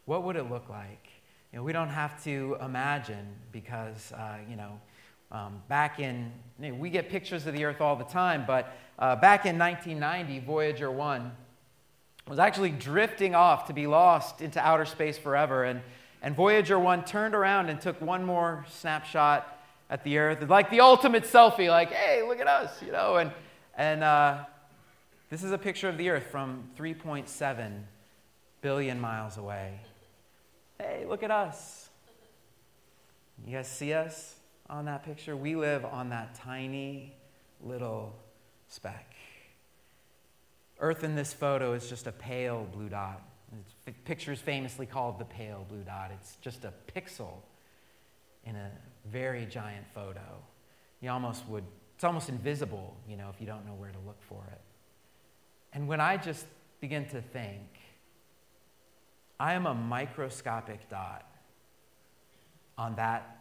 What 0.05 0.23
would 0.23 0.35
it 0.35 0.49
look 0.49 0.69
like? 0.69 1.07
You 1.51 1.59
know, 1.59 1.63
we 1.63 1.73
don't 1.73 1.89
have 1.89 2.23
to 2.23 2.57
imagine 2.61 3.27
because, 3.51 4.11
uh, 4.13 4.37
you 4.49 4.55
know, 4.55 4.79
um, 5.31 5.61
back 5.67 5.99
in, 5.99 6.31
you 6.59 6.69
know, 6.69 6.75
we 6.75 6.89
get 6.89 7.09
pictures 7.09 7.45
of 7.45 7.53
the 7.53 7.63
earth 7.65 7.81
all 7.81 7.95
the 7.95 8.03
time, 8.03 8.43
but 8.47 8.75
uh, 8.97 9.15
back 9.15 9.45
in 9.45 9.57
1990, 9.57 10.45
Voyager 10.45 10.91
1 10.91 11.31
was 12.29 12.37
actually 12.37 12.69
drifting 12.69 13.33
off 13.33 13.65
to 13.65 13.73
be 13.73 13.87
lost 13.87 14.39
into 14.39 14.59
outer 14.59 14.85
space 14.85 15.17
forever. 15.17 15.63
And, 15.63 15.81
and 16.21 16.35
Voyager 16.35 16.77
1 16.77 17.03
turned 17.05 17.33
around 17.33 17.69
and 17.69 17.81
took 17.81 17.99
one 18.01 18.23
more 18.23 18.65
snapshot 18.69 19.57
at 19.89 20.03
the 20.03 20.19
Earth, 20.19 20.47
like 20.47 20.69
the 20.69 20.81
ultimate 20.81 21.23
selfie, 21.23 21.69
like, 21.69 21.91
hey, 21.91 22.21
look 22.21 22.39
at 22.39 22.45
us, 22.45 22.83
you 22.83 22.91
know. 22.91 23.15
And, 23.15 23.31
and 23.75 24.03
uh, 24.03 24.43
this 25.31 25.43
is 25.43 25.51
a 25.51 25.57
picture 25.57 25.89
of 25.89 25.97
the 25.97 26.09
Earth 26.09 26.27
from 26.31 26.69
3.7 26.77 27.81
billion 28.61 28.99
miles 28.99 29.37
away. 29.37 29.79
Hey, 30.77 31.05
look 31.09 31.23
at 31.23 31.31
us. 31.31 31.89
You 33.43 33.57
guys 33.57 33.67
see 33.67 33.93
us 33.93 34.35
on 34.69 34.85
that 34.85 35.03
picture? 35.03 35.35
We 35.35 35.55
live 35.55 35.83
on 35.83 36.09
that 36.09 36.35
tiny 36.35 37.15
little 37.59 38.15
speck. 38.67 39.15
Earth 40.79 41.03
in 41.03 41.15
this 41.15 41.33
photo 41.33 41.73
is 41.73 41.89
just 41.89 42.07
a 42.07 42.11
pale 42.11 42.67
blue 42.71 42.89
dot. 42.89 43.21
The 43.85 43.91
picture 43.91 44.31
is 44.31 44.39
famously 44.39 44.85
called 44.85 45.19
the 45.19 45.25
pale 45.25 45.65
blue 45.67 45.83
dot. 45.83 46.11
It's 46.13 46.37
just 46.41 46.63
a 46.63 46.73
pixel 46.95 47.39
in 48.45 48.55
a 48.55 48.71
very 49.05 49.45
giant 49.45 49.85
photo. 49.93 50.21
You 51.01 51.09
almost 51.09 51.45
would, 51.47 51.63
it's 51.95 52.03
almost 52.03 52.29
invisible, 52.29 52.95
you 53.07 53.17
know, 53.17 53.29
if 53.33 53.41
you 53.41 53.47
don't 53.47 53.65
know 53.65 53.73
where 53.73 53.91
to 53.91 53.99
look 54.05 54.21
for 54.21 54.43
it. 54.51 54.61
And 55.73 55.87
when 55.87 55.99
I 55.99 56.17
just 56.17 56.45
begin 56.79 57.05
to 57.09 57.21
think, 57.21 57.61
I 59.39 59.53
am 59.53 59.65
a 59.65 59.73
microscopic 59.73 60.89
dot 60.89 61.25
on 62.77 62.95
that 62.95 63.37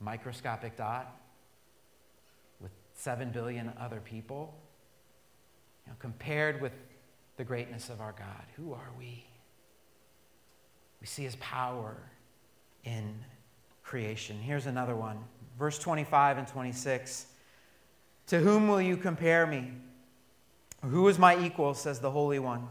microscopic 0.00 0.76
dot 0.76 1.16
with 2.60 2.72
7 2.94 3.30
billion 3.30 3.72
other 3.78 4.00
people 4.00 4.54
know, 5.86 5.94
compared 5.98 6.60
with 6.60 6.72
the 7.36 7.44
greatness 7.44 7.88
of 7.88 8.00
our 8.00 8.12
God, 8.12 8.44
who 8.56 8.72
are 8.72 8.90
we? 8.98 9.24
We 11.00 11.06
see 11.06 11.24
his 11.24 11.36
power 11.36 11.96
in 12.84 13.14
creation. 13.82 14.36
Here's 14.36 14.66
another 14.66 14.94
one. 14.94 15.18
Verse 15.58 15.78
25 15.78 16.38
and 16.38 16.46
26. 16.46 17.26
To 18.28 18.38
whom 18.38 18.68
will 18.68 18.80
you 18.80 18.96
compare 18.96 19.46
me? 19.46 19.72
Who 20.82 21.08
is 21.08 21.18
my 21.18 21.44
equal, 21.44 21.74
says 21.74 21.98
the 21.98 22.10
Holy 22.10 22.38
One? 22.38 22.68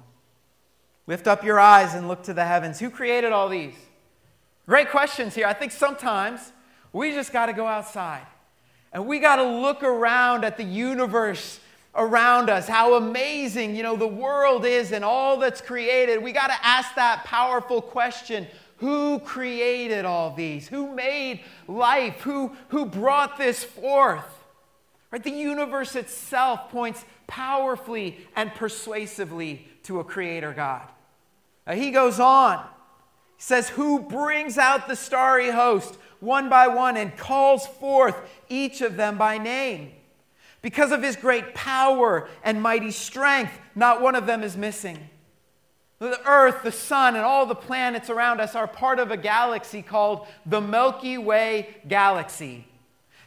Lift 1.08 1.28
up 1.28 1.44
your 1.44 1.60
eyes 1.60 1.96
and 1.96 2.08
look 2.08 2.24
to 2.24 2.34
the 2.34 2.46
heavens. 2.46 2.80
Who 2.80 2.90
created 2.90 3.32
all 3.32 3.50
these? 3.50 3.76
Great 4.68 4.90
questions 4.90 5.34
here. 5.34 5.48
I 5.48 5.54
think 5.54 5.72
sometimes 5.72 6.54
we 6.94 7.12
just 7.12 7.34
got 7.34 7.48
to 7.48 7.54
go 7.54 7.66
outside 7.66 8.26
and 8.94 9.08
we 9.08 9.20
got 9.20 9.38
to 9.38 9.44
look 9.44 9.84
around 9.84 10.44
at 10.44 10.58
the 10.58 10.64
universe 10.64 11.60
around 11.96 12.50
us, 12.50 12.68
how 12.68 12.96
amazing, 12.96 13.76
you 13.76 13.84
know, 13.84 13.96
the 13.96 14.08
world 14.08 14.66
is 14.66 14.92
and 14.92 15.04
all 15.04 15.38
that's 15.38 15.62
created. 15.62 16.22
We 16.22 16.32
got 16.32 16.48
to 16.48 16.66
ask 16.66 16.96
that 16.96 17.24
powerful 17.26 17.82
question. 17.82 18.48
Who 18.78 19.20
created 19.20 20.06
all 20.06 20.34
these? 20.34 20.68
Who 20.68 20.94
made 20.94 21.42
life? 21.68 22.22
Who, 22.22 22.56
who 22.70 22.86
brought 22.86 23.38
this 23.38 23.64
forth? 23.64 24.26
Right? 25.12 25.24
The 25.24 25.32
universe 25.32 25.96
itself 25.96 26.70
points 26.70 27.04
powerfully 27.28 28.18
and 28.36 28.54
persuasively 28.54 29.68
to 29.84 30.00
a 30.00 30.04
creator 30.04 30.54
God. 30.54 30.88
Now, 31.66 31.74
he 31.74 31.92
goes 31.92 32.20
on. 32.20 32.60
He 33.38 33.44
says, 33.44 33.70
Who 33.70 34.00
brings 34.00 34.58
out 34.58 34.88
the 34.88 34.96
starry 34.96 35.50
host 35.50 35.98
one 36.20 36.50
by 36.50 36.68
one 36.68 36.96
and 36.96 37.18
calls 37.18 37.66
forth 37.66 38.16
each 38.50 38.82
of 38.82 38.98
them 38.98 39.18
by 39.18 39.38
name? 39.38 39.92
Because 40.62 40.92
of 40.92 41.02
his 41.02 41.16
great 41.16 41.56
power 41.56 42.28
and 42.44 42.62
mighty 42.62 42.92
strength, 42.92 43.54
not 43.76 44.02
one 44.02 44.16
of 44.16 44.26
them 44.26 44.44
is 44.44 44.58
missing. 44.58 45.10
The 46.00 46.20
earth, 46.26 46.64
the 46.64 46.72
sun, 46.72 47.16
and 47.16 47.26
all 47.26 47.46
the 47.46 47.56
planets 47.56 48.10
around 48.10 48.40
us 48.40 48.56
are 48.56 48.68
part 48.68 49.00
of 49.00 49.12
a 49.12 49.18
galaxy 49.18 49.82
called 49.82 50.28
the 50.46 50.62
Milky 50.62 51.18
Way 51.18 51.76
galaxy. 51.88 52.66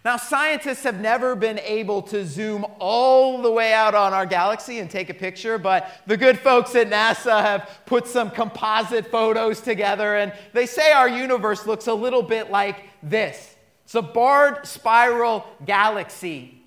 Now, 0.04 0.16
scientists 0.16 0.82
have 0.82 1.00
never 1.00 1.36
been 1.36 1.60
able 1.60 2.02
to 2.02 2.26
zoom 2.26 2.66
all 2.80 3.40
the 3.40 3.50
way 3.52 3.72
out 3.72 3.94
on 3.94 4.12
our 4.12 4.26
galaxy 4.26 4.80
and 4.80 4.90
take 4.90 5.10
a 5.10 5.14
picture, 5.14 5.58
but 5.58 5.88
the 6.06 6.16
good 6.16 6.38
folks 6.40 6.74
at 6.74 6.90
NASA 6.90 7.40
have 7.40 7.70
put 7.86 8.08
some 8.08 8.30
composite 8.30 9.06
photos 9.12 9.60
together, 9.60 10.16
and 10.16 10.32
they 10.54 10.66
say 10.66 10.90
our 10.92 11.08
universe 11.08 11.66
looks 11.66 11.86
a 11.86 11.94
little 11.94 12.22
bit 12.22 12.50
like 12.50 12.82
this. 13.02 13.54
It's 13.84 13.94
a 13.94 14.02
barred 14.02 14.66
spiral 14.66 15.46
galaxy. 15.64 16.61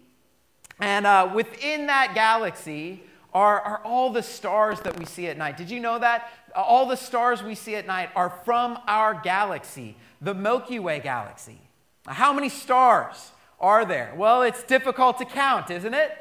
And 0.80 1.06
uh, 1.06 1.32
within 1.34 1.88
that 1.88 2.14
galaxy 2.14 3.04
are, 3.34 3.60
are 3.62 3.82
all 3.84 4.12
the 4.12 4.24
stars 4.24 4.80
that 4.82 4.98
we 4.98 5.06
see 5.06 5.28
at 5.28 5.38
night. 5.38 5.58
Did 5.58 5.70
you 5.70 5.80
know 5.80 6.00
that? 6.00 6.32
All 6.56 6.86
the 6.86 6.96
stars 6.96 7.44
we 7.44 7.56
see 7.56 7.76
at 7.76 7.86
night 7.86 8.10
are 8.16 8.30
from 8.46 8.80
our 8.88 9.14
galaxy, 9.14 9.98
the 10.22 10.34
Milky 10.34 10.80
Way 10.80 11.00
galaxy. 11.00 11.60
How 12.06 12.32
many 12.32 12.50
stars 12.50 13.32
are 13.60 13.86
there? 13.86 14.14
Well, 14.16 14.42
it's 14.42 14.64
difficult 14.64 15.18
to 15.18 15.26
count, 15.26 15.70
isn't 15.70 15.94
it? 15.94 16.12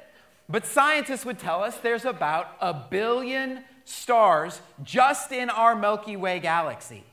But 0.48 0.66
scientists 0.66 1.24
would 1.24 1.38
tell 1.38 1.62
us 1.62 1.76
there's 1.78 2.04
about 2.04 2.56
a 2.60 2.74
billion 2.74 3.64
stars 3.84 4.60
just 4.82 5.32
in 5.32 5.50
our 5.50 5.74
Milky 5.74 6.16
Way 6.16 6.40
galaxy. 6.40 7.04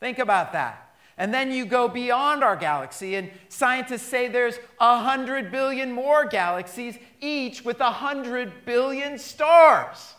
Think 0.00 0.18
about 0.18 0.52
that. 0.52 0.91
And 1.22 1.32
then 1.32 1.52
you 1.52 1.66
go 1.66 1.86
beyond 1.86 2.42
our 2.42 2.56
galaxy, 2.56 3.14
and 3.14 3.30
scientists 3.48 4.02
say 4.02 4.26
there's 4.26 4.56
100 4.78 5.52
billion 5.52 5.92
more 5.92 6.24
galaxies, 6.24 6.98
each 7.20 7.64
with 7.64 7.78
100 7.78 8.64
billion 8.64 9.16
stars. 9.18 10.14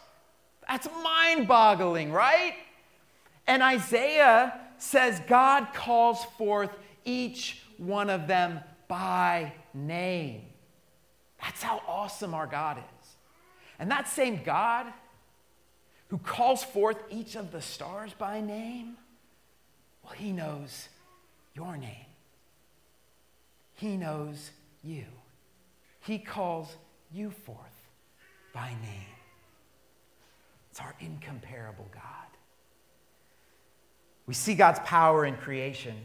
That's 0.65 0.87
mind 1.03 1.45
boggling, 1.45 2.13
right? 2.13 2.53
And 3.47 3.61
Isaiah 3.61 4.57
says 4.77 5.21
God 5.27 5.73
calls 5.73 6.23
forth 6.37 6.71
each 7.03 7.61
one 7.75 8.09
of 8.09 8.25
them 8.27 8.61
by 8.87 9.51
name. 9.73 10.43
That's 11.41 11.61
how 11.61 11.81
awesome 11.85 12.33
our 12.33 12.47
God 12.47 12.77
is. 12.77 13.09
And 13.77 13.91
that 13.91 14.07
same 14.07 14.39
God 14.45 14.85
who 16.07 16.17
calls 16.17 16.63
forth 16.63 17.03
each 17.09 17.35
of 17.35 17.51
the 17.51 17.61
stars 17.61 18.13
by 18.17 18.39
name 18.39 18.95
well, 20.03 20.13
He 20.13 20.31
knows 20.31 20.89
your 21.55 21.77
name. 21.77 22.05
He 23.73 23.97
knows 23.97 24.51
you. 24.83 25.05
He 26.01 26.19
calls 26.19 26.75
you 27.11 27.31
forth 27.31 27.57
by 28.53 28.69
name. 28.69 29.13
It's 30.71 30.79
our 30.79 30.95
incomparable 30.99 31.87
God. 31.93 32.01
We 34.25 34.33
see 34.33 34.55
God's 34.55 34.79
power 34.79 35.25
in 35.25 35.35
creation 35.35 35.95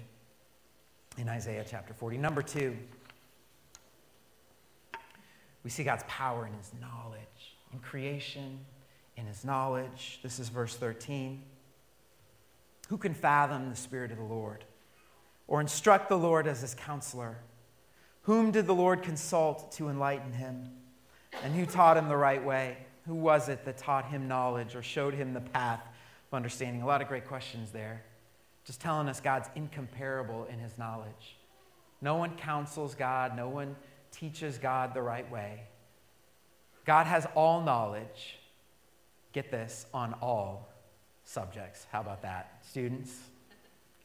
in 1.17 1.29
Isaiah 1.29 1.65
chapter 1.69 1.95
40. 1.95 2.19
Number 2.19 2.43
two, 2.43 2.77
we 5.65 5.71
see 5.71 5.85
God's 5.85 6.05
power 6.07 6.47
in 6.47 6.53
his 6.53 6.73
knowledge, 6.81 7.57
in 7.73 7.79
creation, 7.81 8.61
in 9.17 9.27
his 9.27 9.45
knowledge. 9.45 10.21
This 10.23 10.39
is 10.39 10.49
verse 10.49 10.77
13. 10.77 11.43
Who 12.89 12.97
can 12.97 13.15
fathom 13.15 13.71
the 13.71 13.77
Spirit 13.77 14.11
of 14.11 14.19
the 14.19 14.25
Lord 14.25 14.65
or 15.49 15.61
instruct 15.61 16.09
the 16.09 16.19
Lord 16.19 16.47
as 16.47 16.61
his 16.61 16.75
counselor? 16.75 17.39
Whom 18.23 18.51
did 18.51 18.67
the 18.67 18.75
Lord 18.75 19.03
consult 19.03 19.73
to 19.73 19.89
enlighten 19.89 20.33
him? 20.35 20.71
And 21.43 21.55
who 21.55 21.67
taught 21.67 21.97
him 21.97 22.09
the 22.09 22.17
right 22.17 22.45
way? 22.45 22.77
Who 23.07 23.15
was 23.15 23.49
it 23.49 23.65
that 23.65 23.79
taught 23.79 24.11
him 24.11 24.29
knowledge 24.29 24.77
or 24.77 24.83
showed 24.83 25.15
him 25.15 25.33
the 25.33 25.41
path 25.41 25.81
of 26.31 26.37
understanding? 26.37 26.83
A 26.83 26.87
lot 26.87 27.01
of 27.01 27.09
great 27.09 27.27
questions 27.27 27.71
there. 27.71 28.05
Just 28.67 28.83
telling 28.83 29.09
us 29.09 29.19
God's 29.19 29.49
incomparable 29.57 30.45
in 30.53 30.59
his 30.59 30.77
knowledge. 30.77 31.39
No 32.03 32.17
one 32.17 32.37
counsels 32.37 32.95
God, 32.95 33.35
no 33.35 33.49
one 33.49 33.75
teaches 34.13 34.59
God 34.59 34.93
the 34.93 35.03
right 35.03 35.29
way. 35.31 35.63
God 36.85 37.07
has 37.07 37.27
all 37.35 37.63
knowledge, 37.63 38.39
get 39.33 39.51
this, 39.51 39.87
on 39.93 40.15
all 40.21 40.69
subjects. 41.25 41.87
How 41.91 42.01
about 42.01 42.23
that? 42.23 42.59
Students, 42.69 43.19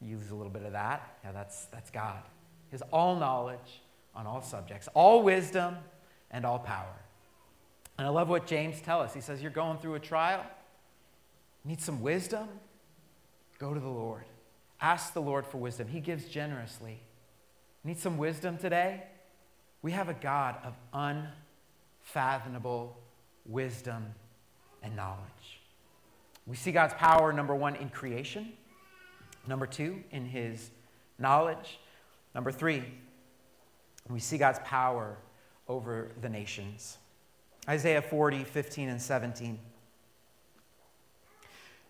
use 0.04 0.30
a 0.30 0.34
little 0.34 0.52
bit 0.52 0.62
of 0.62 0.72
that. 0.72 1.16
Yeah, 1.24 1.32
that's, 1.32 1.66
that's 1.66 1.90
God. 1.90 2.22
His 2.70 2.82
all 2.92 3.16
knowledge 3.16 3.82
on 4.14 4.26
all 4.26 4.42
subjects, 4.42 4.88
all 4.94 5.22
wisdom 5.22 5.76
and 6.30 6.44
all 6.44 6.58
power. 6.58 6.94
And 7.98 8.06
I 8.06 8.10
love 8.10 8.28
what 8.28 8.46
James 8.46 8.80
tells 8.80 9.08
us. 9.08 9.14
He 9.14 9.20
says, 9.20 9.40
You're 9.40 9.50
going 9.50 9.78
through 9.78 9.94
a 9.94 10.00
trial, 10.00 10.44
need 11.64 11.80
some 11.80 12.02
wisdom? 12.02 12.48
Go 13.58 13.72
to 13.72 13.80
the 13.80 13.88
Lord. 13.88 14.24
Ask 14.80 15.14
the 15.14 15.22
Lord 15.22 15.46
for 15.46 15.58
wisdom. 15.58 15.88
He 15.88 16.00
gives 16.00 16.26
generously. 16.26 17.00
Need 17.84 17.98
some 17.98 18.18
wisdom 18.18 18.58
today? 18.58 19.04
We 19.82 19.92
have 19.92 20.08
a 20.08 20.14
God 20.14 20.56
of 20.64 20.74
unfathomable 22.04 22.98
wisdom 23.46 24.06
and 24.82 24.96
knowledge. 24.96 25.60
We 26.46 26.56
see 26.56 26.72
God's 26.72 26.94
power, 26.94 27.32
number 27.32 27.54
one, 27.54 27.76
in 27.76 27.88
creation, 27.88 28.52
number 29.46 29.66
two, 29.66 30.02
in 30.10 30.26
his 30.26 30.70
knowledge, 31.18 31.78
number 32.34 32.52
three, 32.52 32.84
we 34.08 34.20
see 34.20 34.38
God's 34.38 34.58
power 34.64 35.16
over 35.68 36.10
the 36.20 36.28
nations. 36.28 36.98
Isaiah 37.68 38.02
40, 38.02 38.44
15, 38.44 38.88
and 38.90 39.00
17. 39.00 39.58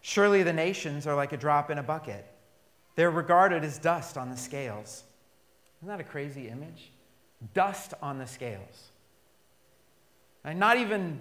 Surely 0.01 0.43
the 0.43 0.53
nations 0.53 1.07
are 1.07 1.17
like 1.17 1.33
a 1.33 1.37
drop 1.37 1.71
in 1.71 1.79
a 1.79 1.83
bucket. 1.83 2.27
They're 2.95 3.11
regarded 3.11 3.65
as 3.65 3.79
dust 3.79 4.17
on 4.17 4.31
the 4.31 4.37
scales. 4.37 5.03
Isn't 5.79 5.89
that 5.89 6.01
a 6.01 6.05
crazy 6.05 6.49
image? 6.49 6.93
Dust 7.55 7.95
on 8.01 8.19
the 8.19 8.27
scales. 8.27 8.91
And 10.45 10.59
not 10.59 10.77
even 10.77 11.21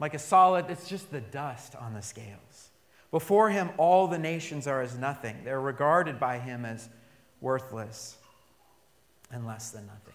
like 0.00 0.14
a 0.14 0.18
solid, 0.18 0.66
it's 0.70 0.88
just 0.88 1.10
the 1.10 1.20
dust 1.20 1.76
on 1.76 1.94
the 1.94 2.02
scales. 2.02 2.67
Before 3.10 3.48
him, 3.50 3.70
all 3.78 4.06
the 4.06 4.18
nations 4.18 4.66
are 4.66 4.82
as 4.82 4.96
nothing. 4.96 5.36
They're 5.44 5.60
regarded 5.60 6.20
by 6.20 6.38
him 6.38 6.64
as 6.64 6.88
worthless 7.40 8.18
and 9.30 9.46
less 9.46 9.70
than 9.70 9.86
nothing. 9.86 10.14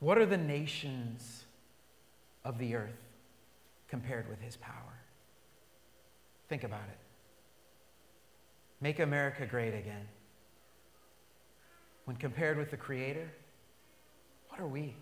What 0.00 0.18
are 0.18 0.26
the 0.26 0.36
nations 0.36 1.44
of 2.44 2.58
the 2.58 2.74
earth 2.74 3.00
compared 3.88 4.28
with 4.28 4.40
his 4.40 4.56
power? 4.56 5.00
Think 6.48 6.64
about 6.64 6.88
it. 6.90 6.98
Make 8.82 8.98
America 8.98 9.46
great 9.46 9.72
again. 9.72 10.06
When 12.04 12.16
compared 12.16 12.58
with 12.58 12.70
the 12.70 12.76
Creator, 12.76 13.30
what 14.50 14.60
are 14.60 14.66
we? 14.66 14.94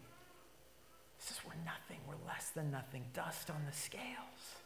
This 1.19 1.33
is 1.33 1.41
we're 1.45 1.55
nothing. 1.65 1.99
We're 2.07 2.27
less 2.29 2.51
than 2.51 2.71
nothing. 2.71 3.05
Dust 3.13 3.51
on 3.51 3.65
the 3.67 3.77
scales. 3.77 4.63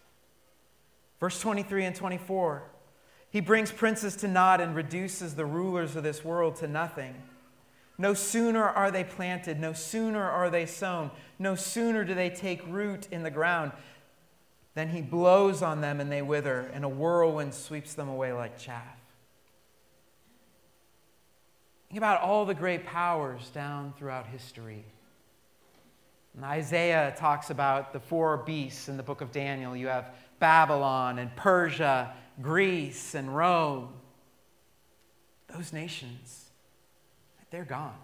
Verse 1.21 1.41
23 1.41 1.85
and 1.85 1.97
24 1.97 2.63
He 3.31 3.41
brings 3.41 3.71
princes 3.73 4.17
to 4.17 4.29
naught 4.29 4.61
and 4.61 4.75
reduces 4.75 5.35
the 5.35 5.47
rulers 5.47 5.97
of 5.97 6.03
this 6.03 6.25
world 6.25 6.57
to 6.57 6.69
nothing. 6.69 7.15
No 7.99 8.13
sooner 8.13 8.63
are 8.63 8.91
they 8.91 9.05
planted, 9.05 9.59
no 9.59 9.73
sooner 9.73 10.23
are 10.23 10.51
they 10.51 10.67
sown, 10.67 11.11
no 11.39 11.55
sooner 11.55 12.05
do 12.05 12.15
they 12.15 12.29
take 12.29 12.67
root 12.67 13.09
in 13.11 13.23
the 13.23 13.31
ground 13.31 13.73
than 14.75 14.91
he 14.91 15.01
blows 15.01 15.63
on 15.63 15.81
them 15.81 16.01
and 16.01 16.13
they 16.13 16.21
wither, 16.21 16.71
and 16.75 16.85
a 16.85 16.89
whirlwind 16.89 17.55
sweeps 17.55 17.95
them 17.95 18.11
away 18.11 18.35
like 18.35 18.59
chaff. 18.59 18.99
Think 21.89 21.97
about 21.97 22.21
all 22.21 22.45
the 22.45 22.53
great 22.53 22.85
powers 22.85 23.49
down 23.55 23.95
throughout 23.97 24.27
history 24.27 24.85
and 26.37 26.45
Isaiah 26.45 27.15
talks 27.17 27.49
about 27.49 27.95
the 27.95 28.01
four 28.01 28.37
beasts 28.37 28.91
in 28.91 28.99
the 28.99 29.03
book 29.03 29.23
of 29.23 29.33
Daniel. 29.33 29.75
You 29.75 29.87
have 29.87 30.15
Babylon 30.39 31.19
and 31.19 31.35
Persia, 31.37 32.15
Greece 32.41 33.15
and 33.15 33.35
Rome. 33.35 33.89
Those 35.49 35.73
nations, 35.73 36.51
they're 37.51 37.65
gone. 37.65 37.97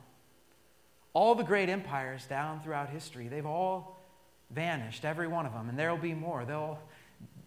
All 1.12 1.34
the 1.34 1.44
great 1.44 1.68
empires 1.68 2.24
down 2.26 2.62
throughout 2.62 2.88
history, 2.88 3.28
they've 3.28 3.46
all 3.46 3.98
vanished, 4.50 5.04
every 5.04 5.28
one 5.28 5.46
of 5.46 5.52
them, 5.52 5.68
and 5.68 5.78
there'll 5.78 5.96
be 5.96 6.14
more. 6.14 6.44
They'll, 6.44 6.78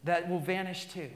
that 0.03 0.29
will 0.29 0.39
vanish 0.39 0.85
too. 0.85 1.09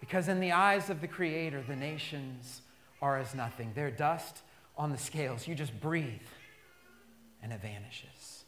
Because 0.00 0.26
in 0.26 0.40
the 0.40 0.52
eyes 0.52 0.90
of 0.90 1.00
the 1.00 1.06
Creator, 1.06 1.64
the 1.68 1.76
nations 1.76 2.62
are 3.00 3.18
as 3.18 3.34
nothing. 3.34 3.70
They're 3.74 3.90
dust 3.90 4.38
on 4.76 4.90
the 4.90 4.98
scales. 4.98 5.46
You 5.46 5.54
just 5.54 5.78
breathe 5.80 6.08
and 7.42 7.52
it 7.52 7.60
vanishes. 7.60 8.44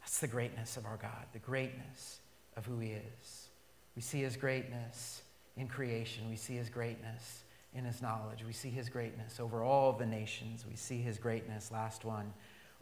That's 0.00 0.18
the 0.18 0.28
greatness 0.28 0.76
of 0.76 0.84
our 0.86 0.96
God, 0.96 1.26
the 1.32 1.38
greatness 1.38 2.20
of 2.56 2.66
who 2.66 2.78
He 2.78 2.90
is. 2.90 3.48
We 3.94 4.02
see 4.02 4.20
His 4.20 4.36
greatness 4.36 5.22
in 5.56 5.68
creation, 5.68 6.28
we 6.28 6.36
see 6.36 6.54
His 6.54 6.68
greatness 6.68 7.44
in 7.74 7.84
His 7.84 8.02
knowledge, 8.02 8.44
we 8.46 8.52
see 8.52 8.70
His 8.70 8.88
greatness 8.88 9.40
over 9.40 9.62
all 9.62 9.92
the 9.92 10.06
nations, 10.06 10.64
we 10.68 10.76
see 10.76 10.98
His 10.98 11.18
greatness, 11.18 11.70
last 11.70 12.04
one, 12.04 12.32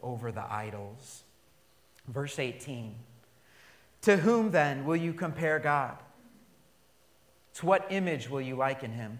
over 0.01 0.31
the 0.31 0.51
idols. 0.51 1.23
Verse 2.07 2.39
18 2.39 2.95
To 4.03 4.17
whom 4.17 4.51
then 4.51 4.85
will 4.85 4.95
you 4.95 5.13
compare 5.13 5.59
God? 5.59 5.97
To 7.55 7.65
what 7.65 7.87
image 7.89 8.29
will 8.29 8.41
you 8.41 8.55
liken 8.55 8.91
Him? 8.91 9.19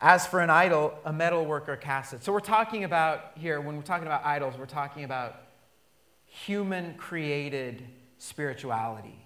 As 0.00 0.26
for 0.26 0.40
an 0.40 0.50
idol, 0.50 0.96
a 1.04 1.12
metal 1.12 1.44
worker 1.44 1.74
casts 1.74 2.12
it. 2.12 2.22
So 2.22 2.32
we're 2.32 2.38
talking 2.38 2.84
about 2.84 3.32
here, 3.34 3.60
when 3.60 3.76
we're 3.76 3.82
talking 3.82 4.06
about 4.06 4.24
idols, 4.24 4.54
we're 4.56 4.66
talking 4.66 5.02
about 5.02 5.42
human 6.26 6.94
created 6.94 7.82
spirituality. 8.18 9.24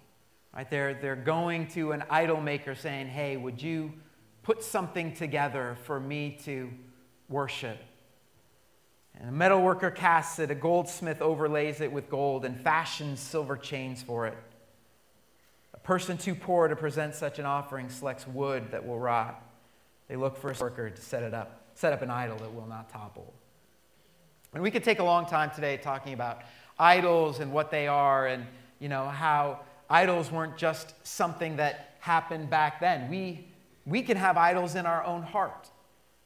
Right? 0.55 0.69
They're, 0.71 0.95
they're 0.95 1.17
going 1.17 1.69
to 1.69 1.93
an 1.93 2.05
idol 2.11 2.41
maker 2.41 2.75
saying, 2.75 3.09
hey, 3.09 3.37
would 3.37 3.61
you 3.63 3.93
put 4.43 4.63
something 4.63 5.15
together 5.15 5.77
for 5.85 5.99
me 5.99 6.39
to 6.45 6.71
worship? 7.29 7.79
And 9.19 9.29
a 9.29 9.33
metal 9.33 9.63
worker 9.63 9.91
casts 9.91 10.39
it, 10.39 10.51
a 10.51 10.55
goldsmith 10.55 11.21
overlays 11.21 11.81
it 11.81 11.93
with 11.93 12.09
gold 12.09 12.45
and 12.45 12.61
fashions 12.61 13.21
silver 13.21 13.57
chains 13.57 14.03
for 14.03 14.27
it. 14.27 14.37
A 15.75 15.79
person 15.79 16.19
too 16.19 16.35
poor 16.35 16.69
to 16.69 16.77
present 16.77 17.15
such 17.15 17.39
an 17.39 17.45
offering 17.45 17.89
selects 17.89 18.27
wood 18.27 18.71
that 18.71 18.87
will 18.87 18.99
rot. 18.99 19.43
They 20.09 20.17
look 20.17 20.37
for 20.37 20.51
a 20.51 20.55
worker 20.61 20.91
to 20.91 21.03
set 21.03 21.23
it 21.23 21.35
up, 21.35 21.63
set 21.75 21.93
up 21.93 22.03
an 22.03 22.11
idol 22.11 22.37
that 22.39 22.55
will 22.55 22.67
not 22.67 22.91
topple. 22.91 23.33
And 24.55 24.63
we 24.63 24.71
could 24.71 24.85
take 24.85 24.99
a 24.99 25.05
long 25.05 25.27
time 25.27 25.51
today 25.55 25.79
talking 25.79 26.13
about 26.13 26.43
idols 26.79 27.41
and 27.41 27.53
what 27.53 27.71
they 27.71 27.87
are 27.87 28.27
and 28.27 28.47
you 28.83 28.89
know 28.89 29.07
how 29.07 29.61
idols 29.89 30.33
weren't 30.33 30.57
just 30.57 30.95
something 31.07 31.57
that 31.57 31.95
happened 32.01 32.51
back 32.51 32.81
then. 32.81 33.09
We 33.09 33.47
we 33.87 34.03
can 34.03 34.17
have 34.17 34.37
idols 34.37 34.75
in 34.75 34.87
our 34.87 35.05
own 35.05 35.23
heart. 35.23 35.71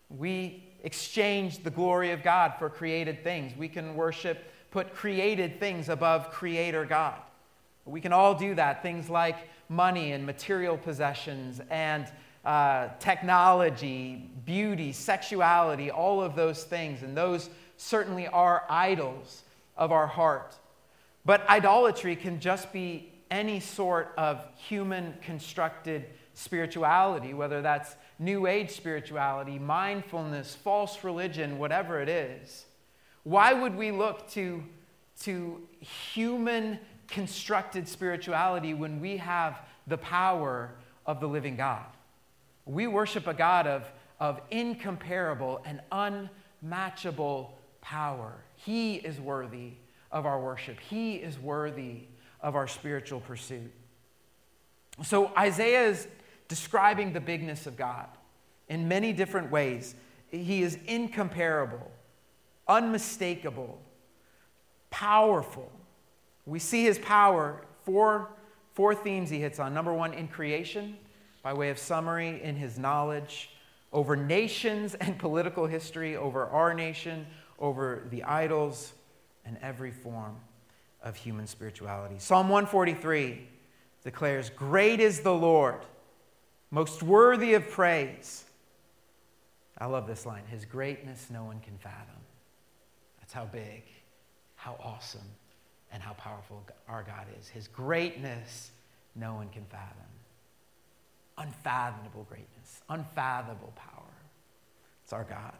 We 0.08 0.64
exchange 0.82 1.62
the 1.62 1.70
glory 1.70 2.12
of 2.12 2.22
God 2.22 2.54
for 2.58 2.70
created 2.70 3.22
things. 3.22 3.56
We 3.56 3.68
can 3.68 3.94
worship, 3.94 4.50
put 4.70 4.94
created 4.94 5.60
things 5.60 5.88
above 5.88 6.30
creator 6.30 6.84
God. 6.86 7.20
We 7.84 8.00
can 8.00 8.12
all 8.12 8.34
do 8.34 8.54
that. 8.54 8.82
Things 8.82 9.10
like 9.10 9.36
money 9.68 10.12
and 10.12 10.24
material 10.24 10.78
possessions 10.78 11.60
and 11.70 12.10
uh, 12.44 12.88
technology, 13.00 14.30
beauty, 14.44 14.92
sexuality, 14.92 15.90
all 15.90 16.22
of 16.22 16.36
those 16.36 16.64
things. 16.64 17.02
And 17.02 17.16
those 17.16 17.50
certainly 17.76 18.28
are 18.28 18.64
idols 18.70 19.42
of 19.76 19.92
our 19.92 20.06
heart. 20.06 20.56
But 21.26 21.46
idolatry 21.48 22.14
can 22.14 22.38
just 22.38 22.72
be 22.72 23.12
any 23.32 23.58
sort 23.58 24.14
of 24.16 24.46
human 24.54 25.14
constructed 25.20 26.06
spirituality, 26.34 27.34
whether 27.34 27.60
that's 27.60 27.96
New 28.20 28.46
Age 28.46 28.70
spirituality, 28.70 29.58
mindfulness, 29.58 30.54
false 30.54 31.02
religion, 31.02 31.58
whatever 31.58 32.00
it 32.00 32.08
is. 32.08 32.66
Why 33.24 33.52
would 33.52 33.74
we 33.74 33.90
look 33.90 34.30
to, 34.30 34.62
to 35.22 35.66
human 35.80 36.78
constructed 37.08 37.88
spirituality 37.88 38.72
when 38.72 39.00
we 39.00 39.16
have 39.16 39.62
the 39.88 39.98
power 39.98 40.70
of 41.06 41.18
the 41.18 41.26
living 41.26 41.56
God? 41.56 41.86
We 42.66 42.86
worship 42.86 43.26
a 43.26 43.34
God 43.34 43.66
of, 43.66 43.90
of 44.20 44.40
incomparable 44.52 45.60
and 45.64 45.80
unmatchable 46.62 47.58
power. 47.80 48.32
He 48.54 48.94
is 48.94 49.18
worthy 49.18 49.72
of 50.16 50.24
our 50.24 50.40
worship, 50.40 50.80
He 50.80 51.16
is 51.16 51.38
worthy 51.38 52.04
of 52.40 52.56
our 52.56 52.66
spiritual 52.66 53.20
pursuit. 53.20 53.70
So 55.04 55.30
Isaiah 55.36 55.88
is 55.88 56.08
describing 56.48 57.12
the 57.12 57.20
bigness 57.20 57.66
of 57.66 57.76
God 57.76 58.08
in 58.68 58.88
many 58.88 59.12
different 59.12 59.50
ways. 59.50 59.94
He 60.28 60.62
is 60.62 60.78
incomparable, 60.86 61.90
unmistakable, 62.66 63.78
powerful. 64.88 65.70
We 66.46 66.60
see 66.60 66.84
his 66.84 66.98
power, 66.98 67.60
four, 67.84 68.30
four 68.72 68.94
themes 68.94 69.28
he 69.28 69.38
hits 69.38 69.58
on. 69.58 69.74
Number 69.74 69.92
one, 69.92 70.14
in 70.14 70.28
creation, 70.28 70.96
by 71.42 71.52
way 71.52 71.68
of 71.68 71.78
summary, 71.78 72.42
in 72.42 72.56
his 72.56 72.78
knowledge, 72.78 73.50
over 73.92 74.16
nations 74.16 74.94
and 74.94 75.18
political 75.26 75.66
history, 75.66 76.16
over 76.16 76.46
our 76.46 76.72
nation, 76.72 77.26
over 77.58 78.06
the 78.10 78.22
idols, 78.24 78.94
and 79.46 79.56
every 79.62 79.90
form 79.90 80.36
of 81.02 81.16
human 81.16 81.46
spirituality. 81.46 82.16
Psalm 82.18 82.48
143 82.48 83.46
declares, 84.04 84.50
Great 84.50 85.00
is 85.00 85.20
the 85.20 85.34
Lord, 85.34 85.80
most 86.70 87.02
worthy 87.02 87.54
of 87.54 87.70
praise. 87.70 88.44
I 89.78 89.86
love 89.86 90.06
this 90.06 90.26
line 90.26 90.42
His 90.50 90.64
greatness 90.64 91.28
no 91.30 91.44
one 91.44 91.60
can 91.60 91.78
fathom. 91.78 92.20
That's 93.20 93.32
how 93.32 93.44
big, 93.44 93.82
how 94.56 94.76
awesome, 94.82 95.28
and 95.92 96.02
how 96.02 96.14
powerful 96.14 96.64
our 96.88 97.02
God 97.02 97.26
is. 97.38 97.48
His 97.48 97.68
greatness 97.68 98.70
no 99.14 99.34
one 99.34 99.48
can 99.48 99.64
fathom. 99.64 99.96
Unfathomable 101.38 102.24
greatness, 102.28 102.80
unfathomable 102.88 103.72
power. 103.76 104.02
It's 105.04 105.12
our 105.12 105.24
God. 105.24 105.54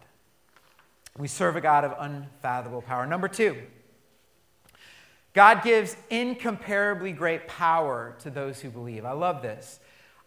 We 1.19 1.29
serve 1.29 1.57
a 1.57 1.61
God 1.61 1.85
of 1.85 1.95
unfathomable 1.99 2.83
power. 2.83 3.07
Number 3.07 3.29
two, 3.29 3.57
God 5.37 5.63
gives 5.63 5.95
incomparably 6.09 7.13
great 7.13 7.47
power 7.47 8.17
to 8.21 8.31
those 8.31 8.59
who 8.59 8.71
believe. 8.71 9.05
I 9.05 9.13
love 9.13 9.43
this. 9.43 9.81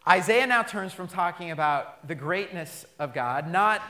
Isaiah 0.08 0.46
now 0.46 0.62
turns 0.62 0.94
from 0.94 1.08
talking 1.08 1.50
about 1.50 2.08
the 2.08 2.14
greatness 2.14 2.86
of 3.00 3.16
God, 3.16 3.52
not, 3.52 3.82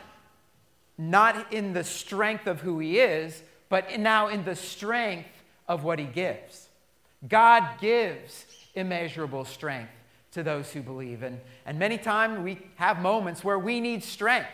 not 0.98 1.52
in 1.52 1.74
the 1.74 1.84
strength 1.84 2.48
of 2.48 2.62
who 2.62 2.80
he 2.80 3.00
is, 3.00 3.44
but 3.68 4.00
now 4.00 4.30
in 4.30 4.46
the 4.46 4.56
strength 4.56 5.28
of 5.68 5.84
what 5.84 6.00
he 6.00 6.06
gives. 6.06 6.70
God 7.28 7.68
gives 7.82 8.46
immeasurable 8.74 9.44
strength 9.44 9.92
to 10.32 10.42
those 10.42 10.72
who 10.72 10.82
believe. 10.82 11.22
And, 11.22 11.42
and 11.66 11.78
many 11.78 11.98
times 11.98 12.40
we 12.40 12.60
have 12.76 13.02
moments 13.02 13.44
where 13.44 13.60
we 13.60 13.82
need 13.82 14.06
strength. 14.06 14.48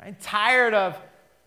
Right? 0.00 0.18
Tired 0.20 0.74
of, 0.74 0.96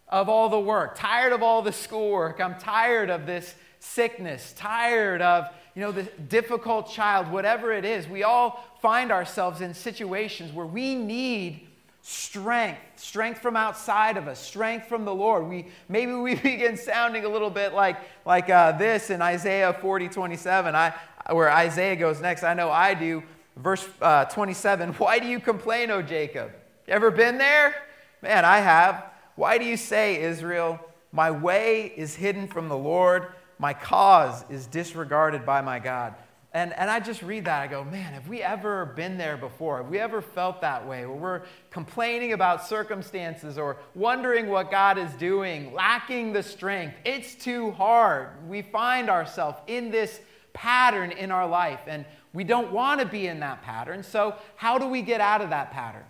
of 0.10 0.28
all 0.28 0.50
the 0.50 0.60
work, 0.60 0.98
tired 0.98 1.32
of 1.32 1.42
all 1.42 1.62
the 1.62 1.72
schoolwork. 1.72 2.42
I'm 2.42 2.60
tired 2.60 3.10
of 3.10 3.26
this 3.26 3.56
sickness, 3.82 4.54
tired 4.56 5.22
of, 5.22 5.48
you 5.76 5.82
know, 5.82 5.91
the 5.91 6.04
difficult 6.04 6.89
child, 6.89 7.32
whatever 7.32 7.74
it 7.74 7.84
is, 7.84 8.08
we 8.08 8.24
all 8.24 8.63
find 8.80 9.12
ourselves 9.12 9.60
in 9.60 9.74
situations 9.74 10.54
where 10.54 10.67
we 10.67 10.96
need 10.96 11.67
strength, 12.04 12.80
strength 12.96 13.41
from 13.41 13.56
outside 13.56 14.17
of 14.17 14.28
us, 14.28 14.39
strength 14.39 14.88
from 14.88 15.04
the 15.04 15.13
Lord. 15.13 15.48
We 15.48 15.67
maybe 15.89 16.13
we 16.13 16.36
begin 16.50 16.78
sounding 16.78 17.26
a 17.26 17.30
little 17.30 17.50
bit 17.50 17.74
like 17.74 17.98
like 18.26 18.50
uh, 18.50 18.74
this 18.74 19.10
in 19.10 19.22
Isaiah 19.22 19.76
40, 19.82 20.10
27, 20.10 20.76
I, 20.76 20.94
where 21.32 21.52
Isaiah 21.52 21.96
goes 21.96 22.22
next. 22.22 22.44
I 22.44 22.54
know 22.54 22.70
I 22.70 22.94
do. 22.94 23.24
Verse 23.58 23.88
uh, 24.02 24.26
27. 24.26 24.94
Why 24.94 25.17
do 25.17 25.28
you 25.28 25.39
complain, 25.39 25.89
O 25.89 26.02
Jacob? 26.04 26.52
Ever 26.88 27.10
been 27.10 27.39
there? 27.39 27.76
Man, 28.22 28.46
I 28.46 28.60
have. 28.60 29.06
Why 29.36 29.58
do 29.58 29.65
you 29.65 29.78
say, 29.78 30.22
Israel, 30.22 30.80
my 31.12 31.32
way 31.32 31.91
is 31.96 32.15
hidden 32.15 32.48
from 32.48 32.70
the 32.70 32.78
Lord? 32.78 33.34
My 33.62 33.76
cause 33.76 34.43
is 34.50 34.65
disregarded 34.65 35.45
by 35.45 35.62
my 35.62 35.78
God. 35.78 36.15
And, 36.52 36.74
and 36.74 36.89
I 36.89 37.00
just 37.00 37.21
read 37.21 37.45
that. 37.45 37.62
I 37.62 37.67
go, 37.67 37.84
man, 37.84 38.13
have 38.13 38.28
we 38.28 38.41
ever 38.41 38.88
been 38.88 39.19
there 39.19 39.38
before? 39.38 39.78
Have 39.78 39.88
we 39.88 40.00
ever 40.00 40.19
felt 40.19 40.62
that 40.62 40.88
way 40.88 41.06
where 41.06 41.15
we're 41.15 41.41
complaining 41.69 42.34
about 42.34 42.65
circumstances 42.65 43.60
or 43.60 43.78
wondering 43.93 44.47
what 44.47 44.71
God 44.71 44.97
is 44.97 45.13
doing, 45.13 45.76
lacking 45.76 46.34
the 46.34 46.41
strength? 46.41 46.95
It's 47.06 47.36
too 47.36 47.69
hard. 47.74 48.30
We 48.50 48.63
find 48.63 49.12
ourselves 49.12 49.60
in 49.67 49.91
this 49.91 50.21
pattern 50.54 51.12
in 51.12 51.30
our 51.30 51.47
life, 51.47 51.82
and 51.86 52.04
we 52.34 52.43
don't 52.43 52.71
want 52.71 53.00
to 53.00 53.06
be 53.06 53.28
in 53.28 53.41
that 53.41 53.62
pattern. 53.62 54.02
So, 54.02 54.38
how 54.56 54.80
do 54.80 54.88
we 54.88 55.04
get 55.04 55.21
out 55.21 55.41
of 55.41 55.52
that 55.52 55.69
pattern? 55.69 56.06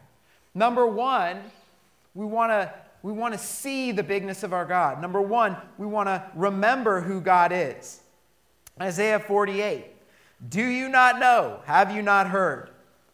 Number 0.56 0.88
one, 0.88 1.42
we 2.16 2.26
want 2.26 2.54
to 2.54 2.74
we 3.04 3.12
want 3.12 3.34
to 3.34 3.40
see 3.40 3.92
the 3.92 4.04
bigness 4.04 4.44
of 4.44 4.54
our 4.54 4.66
God. 4.66 5.02
Number 5.02 5.22
one, 5.22 5.58
we 5.78 5.88
want 5.88 6.08
to 6.08 6.24
remember 6.36 7.02
who 7.02 7.20
God 7.20 7.52
is. 7.52 8.02
Isaiah 8.80 9.20
48 9.20 9.86
Do 10.48 10.64
you 10.64 10.90
not 10.90 11.20
know? 11.20 11.60
Have 11.66 11.92
you 11.96 12.02
not 12.02 12.28
heard? 12.28 12.70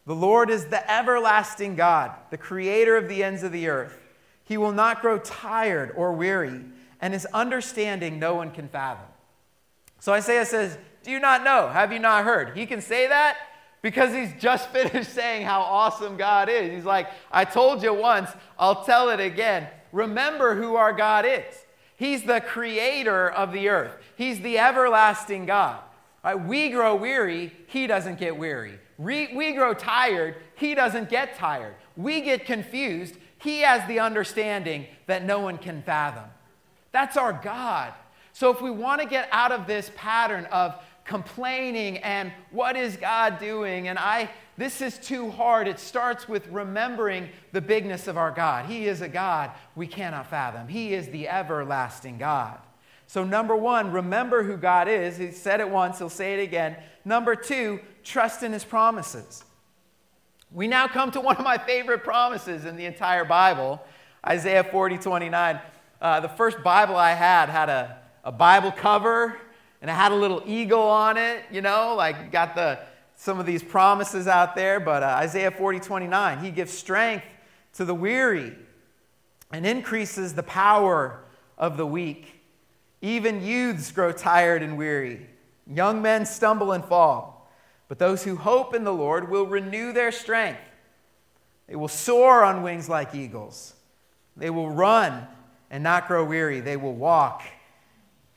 The 0.05 0.15
Lord 0.15 0.49
is 0.49 0.65
the 0.65 0.89
everlasting 0.89 1.75
God, 1.75 2.11
the 2.29 2.37
creator 2.37 2.95
of 2.95 3.09
the 3.09 3.23
ends 3.23 3.43
of 3.43 3.51
the 3.51 3.67
earth. 3.67 3.99
He 4.43 4.57
will 4.57 4.71
not 4.71 5.01
grow 5.01 5.19
tired 5.19 5.91
or 5.97 6.13
weary, 6.13 6.61
and 7.01 7.13
his 7.13 7.25
understanding 7.27 8.17
no 8.17 8.35
one 8.35 8.51
can 8.51 8.69
fathom. 8.69 9.07
So 9.99 10.13
Isaiah 10.13 10.45
says, 10.45 10.77
Do 11.03 11.11
you 11.11 11.19
not 11.19 11.43
know? 11.43 11.67
Have 11.67 11.91
you 11.91 11.99
not 11.99 12.23
heard? 12.23 12.57
He 12.57 12.65
can 12.65 12.81
say 12.81 13.07
that 13.07 13.37
because 13.81 14.13
he's 14.13 14.33
just 14.41 14.69
finished 14.73 15.11
saying 15.11 15.45
how 15.45 15.61
awesome 15.61 16.17
God 16.17 16.49
is. 16.49 16.71
He's 16.71 16.85
like, 16.85 17.09
I 17.31 17.45
told 17.45 17.83
you 17.83 17.93
once, 17.93 18.29
I'll 18.57 18.83
tell 18.83 19.09
it 19.09 19.19
again 19.19 19.67
remember 19.91 20.55
who 20.55 20.75
our 20.75 20.93
God 20.93 21.25
is. 21.25 21.65
He's 21.95 22.23
the 22.23 22.41
creator 22.41 23.29
of 23.29 23.51
the 23.51 23.69
earth, 23.69 23.95
He's 24.15 24.39
the 24.41 24.59
everlasting 24.59 25.45
God. 25.45 25.79
Right? 26.23 26.35
We 26.35 26.69
grow 26.69 26.95
weary, 26.95 27.53
He 27.67 27.87
doesn't 27.87 28.19
get 28.19 28.37
weary. 28.37 28.79
We, 28.97 29.33
we 29.35 29.53
grow 29.53 29.73
tired, 29.73 30.35
He 30.55 30.75
doesn't 30.75 31.09
get 31.09 31.35
tired. 31.35 31.75
We 31.95 32.21
get 32.21 32.45
confused, 32.45 33.15
He 33.39 33.61
has 33.61 33.87
the 33.87 33.99
understanding 33.99 34.87
that 35.07 35.25
no 35.25 35.39
one 35.39 35.57
can 35.57 35.81
fathom. 35.81 36.29
That's 36.91 37.17
our 37.17 37.33
God. 37.33 37.93
So 38.33 38.51
if 38.51 38.61
we 38.61 38.69
want 38.69 39.01
to 39.01 39.07
get 39.07 39.27
out 39.31 39.51
of 39.51 39.65
this 39.65 39.91
pattern 39.95 40.45
of 40.51 40.75
complaining 41.05 41.97
and 41.99 42.31
what 42.51 42.75
is 42.75 42.97
God 42.97 43.39
doing, 43.39 43.87
and 43.87 43.97
I 43.97 44.29
this 44.57 44.81
is 44.81 44.97
too 44.97 45.29
hard. 45.29 45.67
It 45.67 45.79
starts 45.79 46.27
with 46.27 46.47
remembering 46.47 47.29
the 47.51 47.61
bigness 47.61 48.07
of 48.07 48.17
our 48.17 48.31
God. 48.31 48.65
He 48.65 48.87
is 48.87 49.01
a 49.01 49.07
God 49.07 49.51
we 49.75 49.87
cannot 49.87 50.27
fathom, 50.27 50.67
He 50.67 50.93
is 50.93 51.07
the 51.09 51.29
everlasting 51.29 52.17
God. 52.17 52.59
So, 53.09 53.23
number 53.23 53.55
one, 53.55 53.91
remember 53.93 54.43
who 54.43 54.57
God 54.57 54.89
is. 54.89 55.17
He 55.17 55.31
said 55.31 55.61
it 55.61 55.69
once, 55.69 55.97
he'll 55.97 56.09
say 56.09 56.33
it 56.33 56.43
again. 56.43 56.75
Number 57.05 57.35
two, 57.35 57.79
trust 58.03 58.43
in 58.43 58.51
his 58.51 58.65
promises. 58.65 59.45
We 60.51 60.67
now 60.67 60.87
come 60.87 61.11
to 61.11 61.21
one 61.21 61.37
of 61.37 61.43
my 61.43 61.57
favorite 61.57 62.03
promises 62.03 62.65
in 62.65 62.75
the 62.75 62.85
entire 62.85 63.25
Bible 63.25 63.81
Isaiah 64.25 64.63
40, 64.63 64.97
29. 64.97 65.59
Uh, 66.01 66.19
the 66.19 66.27
first 66.27 66.61
Bible 66.61 66.97
I 66.97 67.13
had 67.13 67.47
had 67.47 67.69
a, 67.69 67.97
a 68.25 68.31
Bible 68.31 68.73
cover 68.73 69.37
and 69.81 69.89
it 69.89 69.93
had 69.93 70.11
a 70.11 70.15
little 70.15 70.43
eagle 70.45 70.81
on 70.81 71.15
it, 71.15 71.43
you 71.49 71.61
know, 71.61 71.95
like 71.95 72.29
got 72.31 72.55
the 72.55 72.79
some 73.17 73.39
of 73.39 73.47
these 73.47 73.63
promises 73.63 74.27
out 74.27 74.55
there, 74.55 74.79
but 74.79 75.01
uh, 75.01 75.07
Isaiah 75.07 75.49
40, 75.49 75.79
29, 75.79 76.39
he 76.39 76.51
gives 76.51 76.71
strength 76.71 77.25
to 77.73 77.83
the 77.83 77.95
weary 77.95 78.55
and 79.51 79.65
increases 79.65 80.35
the 80.35 80.43
power 80.43 81.23
of 81.57 81.77
the 81.77 81.85
weak. 81.85 82.41
Even 83.01 83.43
youths 83.43 83.91
grow 83.91 84.11
tired 84.11 84.61
and 84.61 84.77
weary. 84.77 85.27
Young 85.65 86.01
men 86.01 86.27
stumble 86.27 86.71
and 86.71 86.85
fall. 86.85 87.51
But 87.87 87.97
those 87.97 88.23
who 88.23 88.35
hope 88.35 88.75
in 88.75 88.83
the 88.83 88.93
Lord 88.93 89.29
will 89.29 89.47
renew 89.47 89.93
their 89.93 90.11
strength. 90.11 90.61
They 91.67 91.75
will 91.75 91.87
soar 91.87 92.43
on 92.43 92.61
wings 92.61 92.87
like 92.87 93.15
eagles. 93.15 93.73
They 94.35 94.51
will 94.51 94.69
run 94.69 95.25
and 95.71 95.83
not 95.83 96.07
grow 96.07 96.23
weary. 96.23 96.59
They 96.59 96.77
will 96.77 96.93
walk 96.93 97.41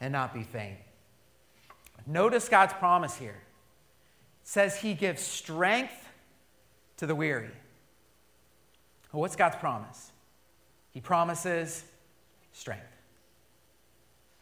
and 0.01 0.11
not 0.11 0.33
be 0.33 0.43
faint. 0.43 0.79
Notice 2.07 2.49
God's 2.49 2.73
promise 2.73 3.17
here 3.17 3.37
says 4.51 4.75
he 4.75 4.95
gives 4.95 5.23
strength 5.23 6.09
to 6.97 7.07
the 7.07 7.15
weary. 7.15 7.53
Well, 9.13 9.21
what's 9.21 9.37
God's 9.37 9.55
promise? 9.55 10.11
He 10.91 11.01
promises 11.01 11.85
strength. 12.53 12.83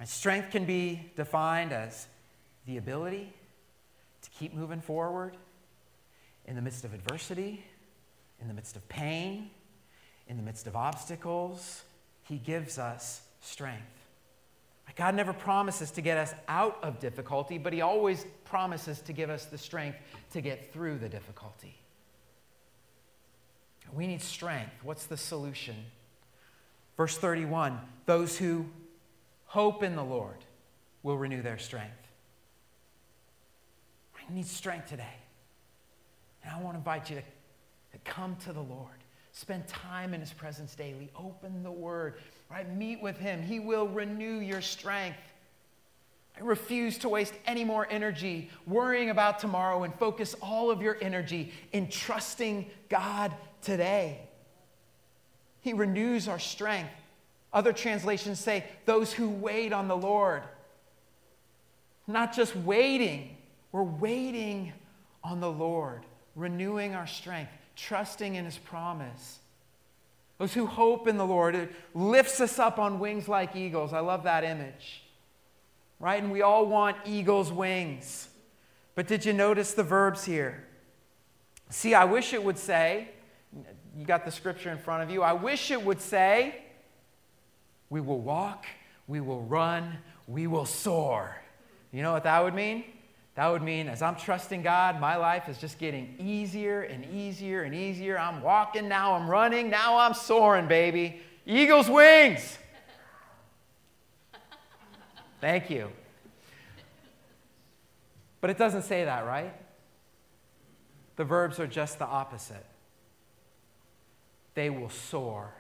And 0.01 0.09
strength 0.09 0.51
can 0.51 0.65
be 0.65 1.13
defined 1.15 1.75
as 1.75 2.07
the 2.65 2.79
ability 2.79 3.31
to 4.23 4.31
keep 4.31 4.55
moving 4.55 4.81
forward 4.81 5.37
in 6.47 6.57
the 6.57 6.63
midst 6.63 6.87
of 6.87 6.95
adversity, 6.95 7.63
in 8.41 8.49
the 8.49 8.55
midst 8.55 8.77
of 8.77 8.89
pain, 8.89 9.51
in 10.27 10.39
the 10.39 10.43
midst 10.43 10.67
of 10.67 10.75
obstacles. 10.75 11.83
He 12.23 12.39
gives 12.39 12.79
us 12.79 13.21
strength. 13.43 14.08
God 14.97 15.15
never 15.15 15.33
promises 15.33 15.91
to 15.93 16.01
get 16.01 16.19
us 16.19 16.35
out 16.49 16.79
of 16.83 16.99
difficulty, 16.99 17.59
but 17.59 17.73
He 17.73 17.81
always 17.81 18.27
promises 18.45 19.01
to 19.03 19.13
give 19.13 19.31
us 19.31 19.45
the 19.45 19.59
strength 19.59 19.99
to 20.33 20.41
get 20.41 20.73
through 20.73 20.99
the 20.99 21.09
difficulty. 21.09 21.79
We 23.93 24.07
need 24.07 24.23
strength. 24.23 24.73
What's 24.83 25.07
the 25.07 25.17
solution? 25.17 25.77
Verse 26.97 27.17
31 27.17 27.81
Those 28.07 28.37
who 28.37 28.67
hope 29.47 29.83
in 29.83 29.97
the 29.97 30.05
Lord 30.05 30.45
will 31.03 31.17
renew 31.17 31.43
their 31.43 31.59
strength. 31.59 32.09
I 34.29 34.35
need 34.35 34.47
strength 34.47 34.89
today. 34.89 35.05
And 36.45 36.53
I 36.53 36.61
want 36.61 36.75
to 36.75 36.79
invite 36.79 37.11
you 37.11 37.17
to, 37.17 37.23
to 37.93 37.99
come 38.05 38.37
to 38.45 38.53
the 38.53 38.61
Lord. 38.61 38.93
Spend 39.33 39.67
time 39.69 40.15
in 40.15 40.21
his 40.21 40.33
presence 40.33 40.75
daily. 40.75 41.11
Open 41.17 41.63
the 41.63 41.71
word, 41.71 42.19
right? 42.51 42.69
Meet 42.77 43.03
with 43.03 43.19
him. 43.19 43.43
He 43.43 43.61
will 43.61 43.89
renew 43.89 44.39
your 44.39 44.63
strength. 44.63 45.19
I 46.37 46.45
Refuse 46.45 46.99
to 46.99 47.09
waste 47.09 47.35
any 47.47 47.65
more 47.65 47.87
energy 47.91 48.51
worrying 48.67 49.11
about 49.11 49.39
tomorrow 49.41 49.83
and 49.83 49.95
focus 49.95 50.35
all 50.41 50.71
of 50.71 50.81
your 50.81 50.97
energy 51.01 51.53
in 51.73 51.89
trusting 51.89 52.71
God 52.89 53.35
today. 53.61 54.21
He 55.61 55.73
renews 55.73 56.29
our 56.29 56.39
strength. 56.39 56.93
Other 57.53 57.73
translations 57.73 58.39
say, 58.39 58.65
those 58.85 59.13
who 59.13 59.29
wait 59.29 59.73
on 59.73 59.89
the 59.89 59.97
Lord. 59.97 60.43
Not 62.07 62.35
just 62.35 62.55
waiting, 62.55 63.37
we're 63.73 63.83
waiting 63.83 64.73
on 65.25 65.41
the 65.41 65.51
Lord, 65.51 66.03
renewing 66.37 66.95
our 66.95 67.07
strength, 67.07 67.51
trusting 67.77 68.35
in 68.35 68.45
His 68.45 68.57
promise. 68.57 69.41
Those 70.39 70.55
who 70.55 70.67
hope 70.67 71.09
in 71.09 71.17
the 71.17 71.27
Lord, 71.27 71.55
it 71.55 71.71
lifts 71.95 72.41
us 72.41 72.59
up 72.59 72.79
on 72.79 73.01
wings 73.01 73.29
like 73.29 73.57
eagles. 73.57 73.93
I 73.93 74.01
love 74.01 74.23
that 74.23 74.45
image 74.45 75.03
right? 76.01 76.23
And 76.23 76.33
we 76.33 76.43
all 76.43 76.67
want 76.67 76.97
eagle's 77.05 77.53
wings. 77.53 78.29
But 78.95 79.07
did 79.07 79.25
you 79.25 79.33
notice 79.33 79.75
the 79.75 79.83
verbs 79.83 80.25
here? 80.25 80.65
See, 81.71 81.95
I 81.95 82.05
wish 82.05 82.33
it 82.33 82.43
would 82.43 82.59
say, 82.59 83.09
you 83.97 84.07
got 84.07 84.25
the 84.25 84.31
scripture 84.31 84.71
in 84.71 84.79
front 84.79 85.03
of 85.03 85.11
you. 85.11 85.23
I 85.23 85.33
wish 85.33 85.71
it 85.71 85.83
would 85.85 86.01
say, 86.01 86.63
we 87.91 88.01
will 88.01 88.21
walk, 88.21 88.67
we 89.07 89.21
will 89.21 89.43
run, 89.43 89.99
we 90.27 90.47
will 90.47 90.67
soar. 90.67 91.37
You 91.93 92.03
know 92.03 92.13
what 92.13 92.25
that 92.25 92.43
would 92.43 92.55
mean? 92.55 92.85
That 93.39 93.53
would 93.53 93.63
mean 93.63 93.89
as 93.89 94.03
I'm 94.03 94.17
trusting 94.17 94.63
God, 94.63 95.01
my 95.01 95.15
life 95.15 95.49
is 95.49 95.59
just 95.59 95.79
getting 95.79 96.17
easier 96.19 96.83
and 96.83 97.05
easier 97.05 97.63
and 97.63 97.73
easier. 97.73 98.19
I'm 98.19 98.43
walking, 98.43 98.89
now 98.89 99.15
I'm 99.15 99.31
running, 99.31 99.71
now 99.71 99.97
I'm 99.97 100.13
soaring, 100.13 100.67
baby. 100.67 101.21
Eagle's 101.47 101.89
wings. 101.89 102.59
Thank 105.41 105.71
you. 105.71 105.93
But 108.41 108.51
it 108.51 108.59
doesn't 108.59 108.83
say 108.83 109.05
that, 109.05 109.25
right? 109.25 109.55
The 111.15 111.23
verbs 111.23 111.61
are 111.61 111.69
just 111.69 112.01
the 112.01 112.07
opposite. 112.07 112.67
They 114.55 114.69
will 114.69 114.91
soar, 114.91 115.55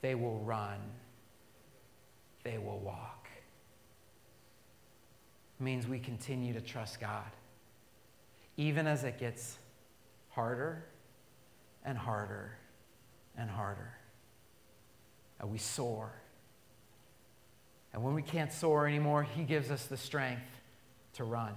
they 0.00 0.16
will 0.16 0.40
run, 0.40 0.80
they 2.42 2.58
will 2.58 2.80
walk. 2.80 3.15
Means 5.58 5.86
we 5.86 5.98
continue 5.98 6.52
to 6.52 6.60
trust 6.60 7.00
God, 7.00 7.30
even 8.56 8.86
as 8.86 9.04
it 9.04 9.18
gets 9.18 9.58
harder 10.28 10.84
and 11.84 11.96
harder 11.96 12.52
and 13.38 13.48
harder. 13.48 13.94
And 15.40 15.50
we 15.50 15.58
soar 15.58 16.12
and 17.96 18.04
when 18.04 18.12
we 18.12 18.20
can't 18.20 18.52
soar 18.52 18.86
anymore, 18.86 19.22
He 19.22 19.42
gives 19.42 19.70
us 19.70 19.86
the 19.86 19.96
strength 19.96 20.44
to 21.14 21.24
run. 21.24 21.54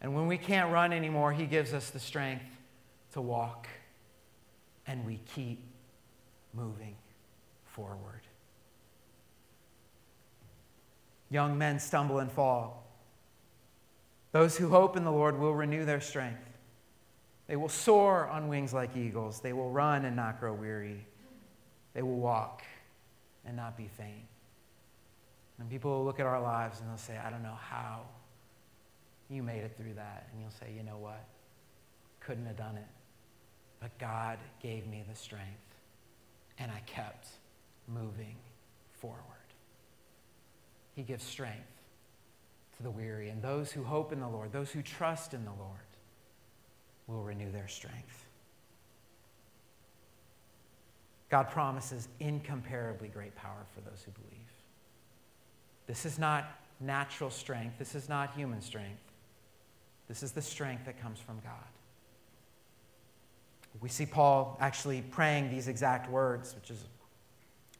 And 0.00 0.16
when 0.16 0.26
we 0.26 0.36
can't 0.36 0.72
run 0.72 0.92
anymore, 0.92 1.32
He 1.32 1.46
gives 1.46 1.72
us 1.72 1.90
the 1.90 2.00
strength 2.00 2.44
to 3.12 3.20
walk. 3.20 3.68
And 4.88 5.06
we 5.06 5.20
keep 5.36 5.64
moving 6.52 6.96
forward. 7.66 8.22
Young 11.30 11.56
men 11.56 11.78
stumble 11.78 12.18
and 12.18 12.30
fall. 12.30 12.86
Those 14.32 14.56
who 14.56 14.68
hope 14.68 14.96
in 14.96 15.04
the 15.04 15.12
Lord 15.12 15.38
will 15.38 15.54
renew 15.54 15.84
their 15.84 16.00
strength. 16.00 16.42
They 17.46 17.56
will 17.56 17.68
soar 17.68 18.28
on 18.28 18.48
wings 18.48 18.72
like 18.72 18.96
eagles. 18.96 19.40
They 19.40 19.52
will 19.52 19.70
run 19.70 20.04
and 20.04 20.14
not 20.14 20.38
grow 20.38 20.52
weary. 20.52 21.06
They 21.94 22.02
will 22.02 22.18
walk 22.18 22.62
and 23.44 23.56
not 23.56 23.76
be 23.76 23.88
faint. 23.88 24.26
And 25.58 25.68
people 25.68 25.90
will 25.90 26.04
look 26.04 26.20
at 26.20 26.26
our 26.26 26.40
lives 26.40 26.80
and 26.80 26.88
they'll 26.88 26.96
say, 26.96 27.18
I 27.18 27.30
don't 27.30 27.42
know 27.42 27.58
how 27.60 28.02
you 29.28 29.42
made 29.42 29.62
it 29.62 29.76
through 29.76 29.94
that. 29.94 30.28
And 30.32 30.40
you'll 30.40 30.50
say, 30.50 30.72
you 30.76 30.82
know 30.82 30.98
what? 30.98 31.24
Couldn't 32.20 32.46
have 32.46 32.56
done 32.56 32.76
it. 32.76 32.86
But 33.80 33.96
God 33.98 34.38
gave 34.62 34.86
me 34.86 35.04
the 35.08 35.16
strength, 35.16 35.74
and 36.58 36.70
I 36.70 36.80
kept 36.80 37.28
moving 37.88 38.36
forward. 38.92 39.39
He 41.00 41.04
gives 41.04 41.24
strength 41.24 41.80
to 42.76 42.82
the 42.82 42.90
weary, 42.90 43.30
and 43.30 43.40
those 43.40 43.72
who 43.72 43.82
hope 43.82 44.12
in 44.12 44.20
the 44.20 44.28
Lord, 44.28 44.52
those 44.52 44.70
who 44.70 44.82
trust 44.82 45.32
in 45.32 45.46
the 45.46 45.50
Lord, 45.50 45.80
will 47.06 47.22
renew 47.22 47.50
their 47.50 47.68
strength. 47.68 48.26
God 51.30 51.48
promises 51.48 52.06
incomparably 52.20 53.08
great 53.08 53.34
power 53.34 53.64
for 53.74 53.80
those 53.80 54.02
who 54.04 54.10
believe. 54.10 54.46
This 55.86 56.04
is 56.04 56.18
not 56.18 56.60
natural 56.80 57.30
strength. 57.30 57.78
This 57.78 57.94
is 57.94 58.10
not 58.10 58.34
human 58.34 58.60
strength. 58.60 59.00
This 60.06 60.22
is 60.22 60.32
the 60.32 60.42
strength 60.42 60.84
that 60.84 61.00
comes 61.00 61.18
from 61.18 61.40
God. 61.42 61.70
We 63.80 63.88
see 63.88 64.04
Paul 64.04 64.58
actually 64.60 65.00
praying 65.00 65.48
these 65.48 65.66
exact 65.66 66.10
words, 66.10 66.54
which 66.54 66.70
is 66.70 66.84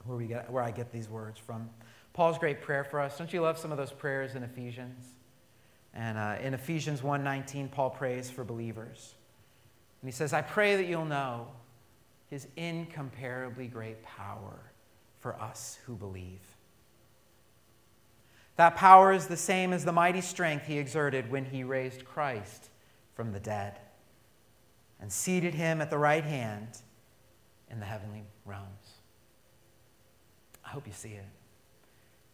where, 0.06 0.16
we 0.16 0.24
get, 0.24 0.50
where 0.50 0.62
I 0.62 0.70
get 0.70 0.90
these 0.90 1.10
words 1.10 1.38
from. 1.38 1.68
Paul's 2.20 2.36
great 2.36 2.60
prayer 2.60 2.84
for 2.84 3.00
us. 3.00 3.16
Don't 3.16 3.32
you 3.32 3.40
love 3.40 3.56
some 3.56 3.72
of 3.72 3.78
those 3.78 3.92
prayers 3.92 4.34
in 4.34 4.42
Ephesians? 4.42 5.06
And 5.94 6.18
uh, 6.18 6.36
in 6.42 6.52
Ephesians 6.52 7.00
1:19, 7.00 7.70
Paul 7.70 7.88
prays 7.88 8.28
for 8.28 8.44
believers. 8.44 9.14
And 10.02 10.08
he 10.10 10.12
says, 10.12 10.34
I 10.34 10.42
pray 10.42 10.76
that 10.76 10.84
you'll 10.84 11.06
know 11.06 11.46
his 12.28 12.46
incomparably 12.58 13.68
great 13.68 14.02
power 14.02 14.60
for 15.20 15.34
us 15.40 15.78
who 15.86 15.94
believe. 15.94 16.42
That 18.56 18.76
power 18.76 19.14
is 19.14 19.26
the 19.26 19.38
same 19.38 19.72
as 19.72 19.86
the 19.86 19.92
mighty 19.92 20.20
strength 20.20 20.66
he 20.66 20.78
exerted 20.78 21.30
when 21.30 21.46
he 21.46 21.64
raised 21.64 22.04
Christ 22.04 22.68
from 23.14 23.32
the 23.32 23.40
dead 23.40 23.78
and 25.00 25.10
seated 25.10 25.54
him 25.54 25.80
at 25.80 25.88
the 25.88 25.96
right 25.96 26.24
hand 26.24 26.68
in 27.70 27.80
the 27.80 27.86
heavenly 27.86 28.24
realms. 28.44 28.98
I 30.62 30.68
hope 30.68 30.86
you 30.86 30.92
see 30.92 31.12
it. 31.12 31.24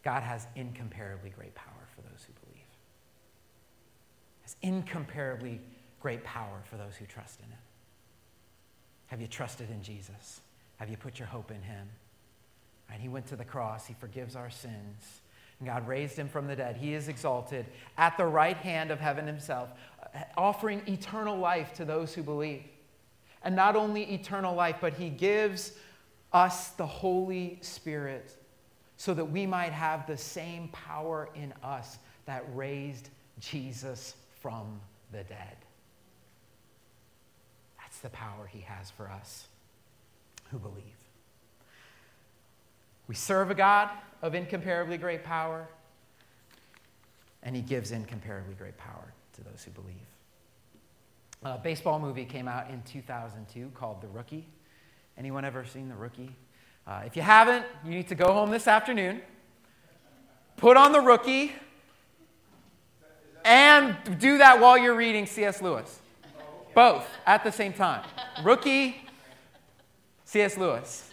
God 0.07 0.23
has 0.23 0.47
incomparably 0.55 1.31
great 1.31 1.53
power 1.57 1.89
for 1.93 2.01
those 2.03 2.25
who 2.25 2.33
believe. 2.47 2.63
Has 4.43 4.55
incomparably 4.63 5.61
great 5.99 6.23
power 6.23 6.63
for 6.71 6.77
those 6.77 6.95
who 6.95 7.07
trust 7.07 7.41
in 7.41 7.47
him. 7.47 7.59
Have 9.09 9.21
you 9.21 9.27
trusted 9.27 9.69
in 9.69 9.83
Jesus? 9.83 10.43
Have 10.77 10.89
you 10.89 10.97
put 10.97 11.19
your 11.19 11.27
hope 11.27 11.51
in 11.51 11.61
him? 11.61 11.89
And 12.89 13.03
he 13.03 13.09
went 13.09 13.27
to 13.27 13.35
the 13.35 13.45
cross, 13.45 13.89
he 13.89 13.95
forgives 13.95 14.37
our 14.37 14.49
sins. 14.49 15.23
And 15.59 15.67
God 15.67 15.89
raised 15.89 16.17
him 16.17 16.29
from 16.29 16.47
the 16.47 16.55
dead. 16.55 16.77
He 16.77 16.95
is 16.95 17.09
exalted 17.09 17.67
at 17.99 18.17
the 18.17 18.27
right 18.27 18.57
hand 18.57 18.93
of 18.93 19.01
heaven 19.01 19.27
himself, 19.27 19.71
offering 20.37 20.83
eternal 20.87 21.37
life 21.37 21.73
to 21.75 21.85
those 21.85 22.15
who 22.15 22.23
believe. 22.23 22.63
And 23.43 23.57
not 23.57 23.75
only 23.75 24.15
eternal 24.15 24.55
life, 24.55 24.77
but 24.81 24.95
he 24.95 25.09
gives 25.09 25.73
us 26.33 26.69
the 26.69 26.87
Holy 26.87 27.59
Spirit 27.61 28.37
so 28.97 29.15
that 29.15 29.25
we 29.25 29.47
might 29.47 29.73
have 29.73 30.07
the 30.07 30.17
same 30.17 30.69
power 30.69 31.29
in 31.35 31.53
us 31.63 31.99
that 32.25 32.45
raised 32.55 33.11
Jesus 33.41 34.15
from 34.41 34.81
the 35.13 35.23
dead. 35.25 35.57
That's 37.79 37.99
the 37.99 38.09
power 38.11 38.47
he 38.47 38.61
has 38.61 38.91
for 38.91 39.09
us 39.11 39.47
who 40.51 40.59
believe. 40.59 40.85
We 43.09 43.15
serve 43.15 43.51
a 43.51 43.55
God 43.55 43.91
of 44.23 44.35
incomparably 44.35 44.99
great 44.99 45.23
power, 45.23 45.69
and 47.43 47.55
he 47.55 47.63
gives 47.63 47.93
incomparably 47.93 48.55
great 48.55 48.77
power 48.77 49.13
to 49.35 49.45
those 49.45 49.63
who 49.65 49.71
believe. 49.71 49.95
A 51.45 51.59
baseball 51.59 52.01
movie 52.01 52.25
came 52.25 52.49
out 52.49 52.71
in 52.71 52.83
2002 52.83 53.71
called 53.75 54.01
The 54.01 54.09
Rookie. 54.09 54.47
Anyone 55.17 55.45
ever 55.45 55.65
seen 55.65 55.89
The 55.89 55.95
Rookie? 55.95 56.35
Uh, 56.87 57.03
if 57.05 57.17
you 57.17 57.23
haven't, 57.23 57.65
you 57.85 57.91
need 57.91 58.07
to 58.07 58.15
go 58.15 58.33
home 58.33 58.51
this 58.51 58.69
afternoon, 58.69 59.21
put 60.57 60.77
on 60.77 60.93
The 60.93 61.01
Rookie, 61.01 61.53
and 63.45 63.97
do 64.19 64.39
that 64.39 64.61
while 64.61 64.79
you're 64.79 64.95
reading 64.95 65.27
C.S. 65.27 65.61
Lewis. 65.61 66.01
Both 66.75 67.09
at 67.27 67.43
the 67.43 67.51
same 67.51 67.73
time. 67.73 68.05
Rookie, 68.45 69.05
C.S. 70.25 70.57
Lewis. 70.57 71.13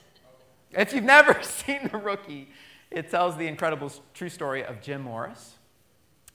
If 0.72 0.94
you've 0.94 1.04
never 1.04 1.40
seen 1.42 1.90
The 1.92 1.98
Rookie, 1.98 2.50
it 2.92 3.10
tells 3.10 3.36
the 3.38 3.48
incredible 3.48 3.92
true 4.14 4.30
story 4.30 4.64
of 4.64 4.80
Jim 4.82 5.02
Morris. 5.02 5.56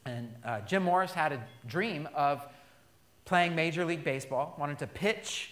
And 0.04 0.34
uh, 0.44 0.60
Jim 0.62 0.82
Morris 0.82 1.12
had 1.12 1.32
a 1.32 1.44
dream 1.66 2.08
of 2.14 2.44
playing 3.24 3.54
Major 3.54 3.84
League 3.84 4.02
Baseball, 4.02 4.56
wanted 4.58 4.78
to 4.78 4.86
pitch 4.86 5.50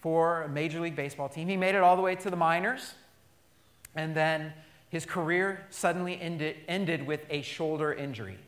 for 0.00 0.42
a 0.42 0.48
Major 0.48 0.80
League 0.80 0.96
Baseball 0.96 1.28
team. 1.28 1.46
He 1.48 1.56
made 1.56 1.74
it 1.74 1.82
all 1.82 1.94
the 1.94 2.02
way 2.02 2.16
to 2.16 2.30
the 2.30 2.36
minors, 2.36 2.94
and 3.98 4.14
then 4.14 4.52
his 4.90 5.04
career 5.04 5.66
suddenly 5.70 6.20
ended, 6.20 6.54
ended 6.68 7.04
with 7.04 7.20
a 7.30 7.42
shoulder 7.42 7.92
injury. 7.92 8.38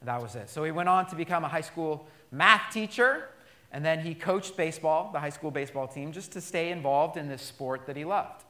And 0.00 0.08
that 0.08 0.22
was 0.22 0.34
it. 0.34 0.48
So 0.48 0.64
he 0.64 0.70
went 0.70 0.88
on 0.88 1.04
to 1.08 1.14
become 1.14 1.44
a 1.44 1.48
high 1.48 1.60
school 1.60 2.08
math 2.32 2.72
teacher 2.72 3.28
And 3.70 3.84
then 3.84 4.00
he 4.00 4.14
coached 4.14 4.56
baseball, 4.56 5.10
the 5.12 5.20
high 5.20 5.28
school 5.30 5.50
baseball 5.50 5.86
team, 5.86 6.12
just 6.12 6.32
to 6.32 6.40
stay 6.40 6.70
involved 6.70 7.16
in 7.16 7.28
this 7.28 7.42
sport 7.42 7.86
that 7.86 7.96
he 7.96 8.04
loved. 8.04 8.44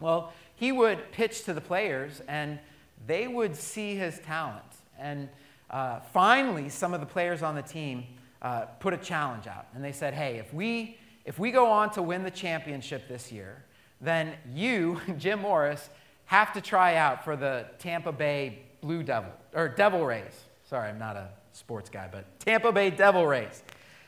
Well, 0.00 0.32
he 0.54 0.72
would 0.72 1.10
pitch 1.12 1.44
to 1.44 1.52
the 1.52 1.60
players, 1.60 2.22
and 2.28 2.58
they 3.06 3.26
would 3.26 3.56
see 3.56 3.96
his 3.96 4.18
talent. 4.20 4.62
And 4.98 5.28
uh, 5.70 6.00
finally, 6.12 6.68
some 6.68 6.94
of 6.94 7.00
the 7.00 7.06
players 7.06 7.42
on 7.42 7.54
the 7.54 7.62
team 7.62 8.04
uh, 8.40 8.62
put 8.78 8.94
a 8.94 8.98
challenge 8.98 9.46
out. 9.46 9.66
And 9.74 9.84
they 9.84 9.92
said, 9.92 10.14
hey, 10.14 10.36
if 10.36 10.54
we, 10.54 10.96
if 11.24 11.38
we 11.38 11.50
go 11.50 11.66
on 11.70 11.90
to 11.92 12.02
win 12.02 12.22
the 12.22 12.30
championship 12.30 13.08
this 13.08 13.32
year, 13.32 13.64
then 14.00 14.34
you, 14.52 15.00
Jim 15.18 15.40
Morris, 15.40 15.90
have 16.26 16.52
to 16.52 16.60
try 16.60 16.96
out 16.96 17.24
for 17.24 17.36
the 17.36 17.66
Tampa 17.78 18.12
Bay 18.12 18.60
Blue 18.80 19.02
Devil, 19.02 19.32
or 19.54 19.68
Devil 19.68 20.04
Rays. 20.04 20.44
Sorry, 20.68 20.88
I'm 20.88 20.98
not 20.98 21.16
a 21.16 21.28
sports 21.52 21.90
guy, 21.90 22.08
but 22.10 22.24
Tampa 22.40 22.72
Bay 22.72 22.90
Devil 22.90 23.26
Rays. 23.26 23.62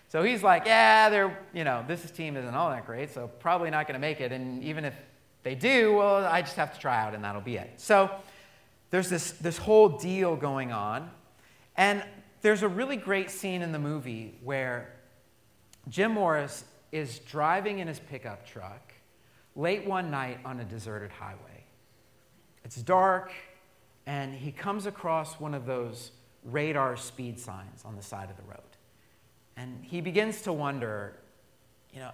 So 0.08 0.22
he's 0.22 0.42
like, 0.42 0.66
yeah, 0.66 1.08
they're, 1.08 1.38
you 1.54 1.64
know, 1.64 1.84
this 1.88 2.10
team 2.10 2.36
isn't 2.36 2.54
all 2.54 2.70
that 2.70 2.86
great, 2.86 3.10
so 3.10 3.28
probably 3.38 3.70
not 3.70 3.86
going 3.86 3.94
to 3.94 4.00
make 4.00 4.20
it. 4.20 4.30
And 4.30 4.62
even 4.62 4.84
if 4.84 4.94
they 5.42 5.54
do, 5.54 5.94
well, 5.94 6.24
I 6.24 6.42
just 6.42 6.56
have 6.56 6.74
to 6.74 6.78
try 6.78 7.02
out 7.02 7.14
and 7.14 7.24
that'll 7.24 7.40
be 7.40 7.56
it. 7.56 7.72
So 7.78 8.10
there's 8.90 9.08
this, 9.08 9.32
this 9.32 9.56
whole 9.56 9.88
deal 9.88 10.36
going 10.36 10.70
on. 10.70 11.10
And 11.76 12.04
there's 12.42 12.62
a 12.62 12.68
really 12.68 12.96
great 12.96 13.30
scene 13.30 13.62
in 13.62 13.72
the 13.72 13.78
movie 13.78 14.38
where 14.44 14.92
Jim 15.88 16.12
Morris 16.12 16.64
is 16.92 17.18
driving 17.20 17.78
in 17.78 17.88
his 17.88 17.98
pickup 17.98 18.46
truck 18.46 18.91
late 19.54 19.86
one 19.86 20.10
night 20.10 20.38
on 20.44 20.60
a 20.60 20.64
deserted 20.64 21.10
highway. 21.10 21.64
It's 22.64 22.76
dark, 22.76 23.32
and 24.06 24.34
he 24.34 24.52
comes 24.52 24.86
across 24.86 25.38
one 25.38 25.54
of 25.54 25.66
those 25.66 26.12
radar 26.44 26.96
speed 26.96 27.38
signs 27.38 27.84
on 27.84 27.96
the 27.96 28.02
side 28.02 28.30
of 28.30 28.36
the 28.36 28.42
road. 28.42 28.60
And 29.56 29.84
he 29.84 30.00
begins 30.00 30.42
to 30.42 30.52
wonder, 30.52 31.14
you 31.92 32.00
know, 32.00 32.12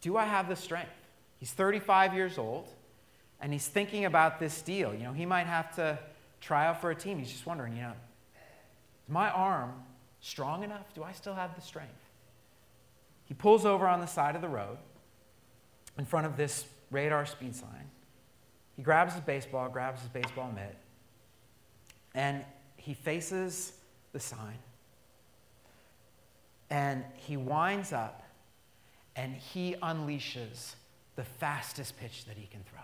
do 0.00 0.16
I 0.16 0.24
have 0.24 0.48
the 0.48 0.56
strength? 0.56 0.90
He's 1.38 1.52
35 1.52 2.14
years 2.14 2.38
old, 2.38 2.68
and 3.40 3.52
he's 3.52 3.68
thinking 3.68 4.04
about 4.04 4.40
this 4.40 4.62
deal. 4.62 4.94
You 4.94 5.04
know, 5.04 5.12
he 5.12 5.26
might 5.26 5.46
have 5.46 5.74
to 5.76 5.98
try 6.40 6.66
out 6.66 6.80
for 6.80 6.90
a 6.90 6.94
team. 6.94 7.18
He's 7.18 7.30
just 7.30 7.46
wondering, 7.46 7.76
you 7.76 7.82
know, 7.82 7.92
is 9.06 9.12
my 9.12 9.30
arm 9.30 9.72
strong 10.20 10.62
enough? 10.62 10.94
Do 10.94 11.02
I 11.02 11.12
still 11.12 11.34
have 11.34 11.54
the 11.54 11.60
strength? 11.60 11.92
He 13.26 13.34
pulls 13.34 13.64
over 13.64 13.86
on 13.86 14.00
the 14.00 14.06
side 14.06 14.34
of 14.34 14.42
the 14.42 14.48
road 14.48 14.78
in 15.98 16.04
front 16.04 16.26
of 16.26 16.36
this 16.36 16.66
radar 16.90 17.26
speed 17.26 17.54
sign. 17.54 17.90
He 18.76 18.82
grabs 18.82 19.14
his 19.14 19.22
baseball, 19.22 19.68
grabs 19.68 20.00
his 20.00 20.08
baseball 20.08 20.50
mitt, 20.52 20.76
and 22.14 22.44
he 22.76 22.94
faces 22.94 23.72
the 24.12 24.20
sign. 24.20 24.58
And 26.70 27.04
he 27.16 27.36
winds 27.36 27.92
up 27.92 28.22
and 29.16 29.34
he 29.34 29.76
unleashes 29.82 30.74
the 31.16 31.24
fastest 31.24 31.96
pitch 31.98 32.24
that 32.24 32.36
he 32.36 32.46
can 32.46 32.62
throw. 32.64 32.80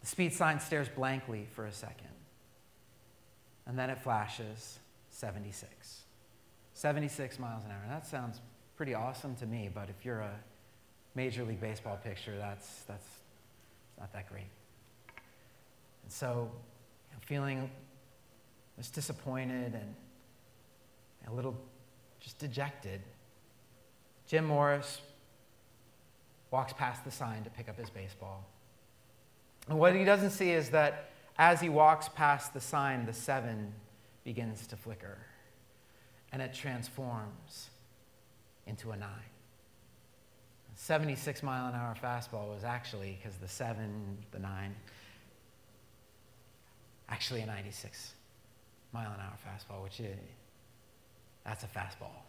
The 0.00 0.06
speed 0.06 0.32
sign 0.32 0.58
stares 0.60 0.88
blankly 0.88 1.46
for 1.54 1.66
a 1.66 1.72
second, 1.72 2.06
and 3.66 3.78
then 3.78 3.90
it 3.90 3.98
flashes 3.98 4.78
76. 5.10 6.04
76 6.72 7.38
miles 7.38 7.64
an 7.64 7.72
hour. 7.72 7.82
That 7.88 8.06
sounds 8.06 8.40
pretty 8.76 8.94
awesome 8.94 9.34
to 9.36 9.46
me, 9.46 9.68
but 9.72 9.90
if 9.90 10.04
you're 10.04 10.20
a 10.20 10.40
Major 11.14 11.44
League 11.44 11.60
Baseball 11.60 11.98
picture, 12.02 12.36
that's, 12.38 12.82
that's 12.82 13.06
not 13.98 14.12
that 14.12 14.28
great. 14.28 14.48
And 16.02 16.12
so, 16.12 16.50
know, 17.12 17.18
feeling 17.20 17.70
just 18.76 18.94
disappointed 18.94 19.74
and 19.74 19.94
a 21.26 21.32
little 21.32 21.56
just 22.20 22.38
dejected, 22.38 23.00
Jim 24.26 24.44
Morris 24.44 25.00
walks 26.50 26.72
past 26.72 27.04
the 27.04 27.10
sign 27.10 27.44
to 27.44 27.50
pick 27.50 27.68
up 27.68 27.76
his 27.76 27.90
baseball. 27.90 28.44
And 29.68 29.78
what 29.78 29.94
he 29.94 30.04
doesn't 30.04 30.30
see 30.30 30.50
is 30.50 30.70
that 30.70 31.10
as 31.38 31.60
he 31.60 31.68
walks 31.68 32.08
past 32.08 32.52
the 32.54 32.60
sign, 32.60 33.06
the 33.06 33.12
seven 33.12 33.72
begins 34.24 34.66
to 34.68 34.76
flicker 34.76 35.18
and 36.32 36.40
it 36.40 36.54
transforms 36.54 37.70
into 38.66 38.90
a 38.92 38.96
nine. 38.96 39.29
76 40.82 41.42
mile 41.42 41.68
an 41.68 41.74
hour 41.74 41.94
fastball 42.02 42.48
was 42.48 42.64
actually, 42.64 43.18
because 43.20 43.36
the 43.36 43.46
seven, 43.46 44.16
the 44.30 44.38
nine, 44.38 44.74
actually 47.10 47.42
a 47.42 47.46
96 47.46 48.14
mile 48.94 49.12
an 49.12 49.20
hour 49.20 49.36
fastball, 49.46 49.82
which 49.82 50.00
is, 50.00 50.16
that's 51.44 51.64
a 51.64 51.66
fastball. 51.66 52.22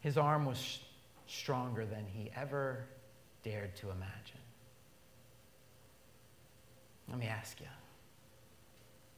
His 0.00 0.16
arm 0.16 0.46
was 0.46 0.78
stronger 1.26 1.84
than 1.84 2.06
he 2.06 2.30
ever 2.36 2.84
dared 3.42 3.74
to 3.76 3.90
imagine. 3.90 4.38
Let 7.08 7.18
me 7.18 7.26
ask 7.26 7.58
you 7.60 7.66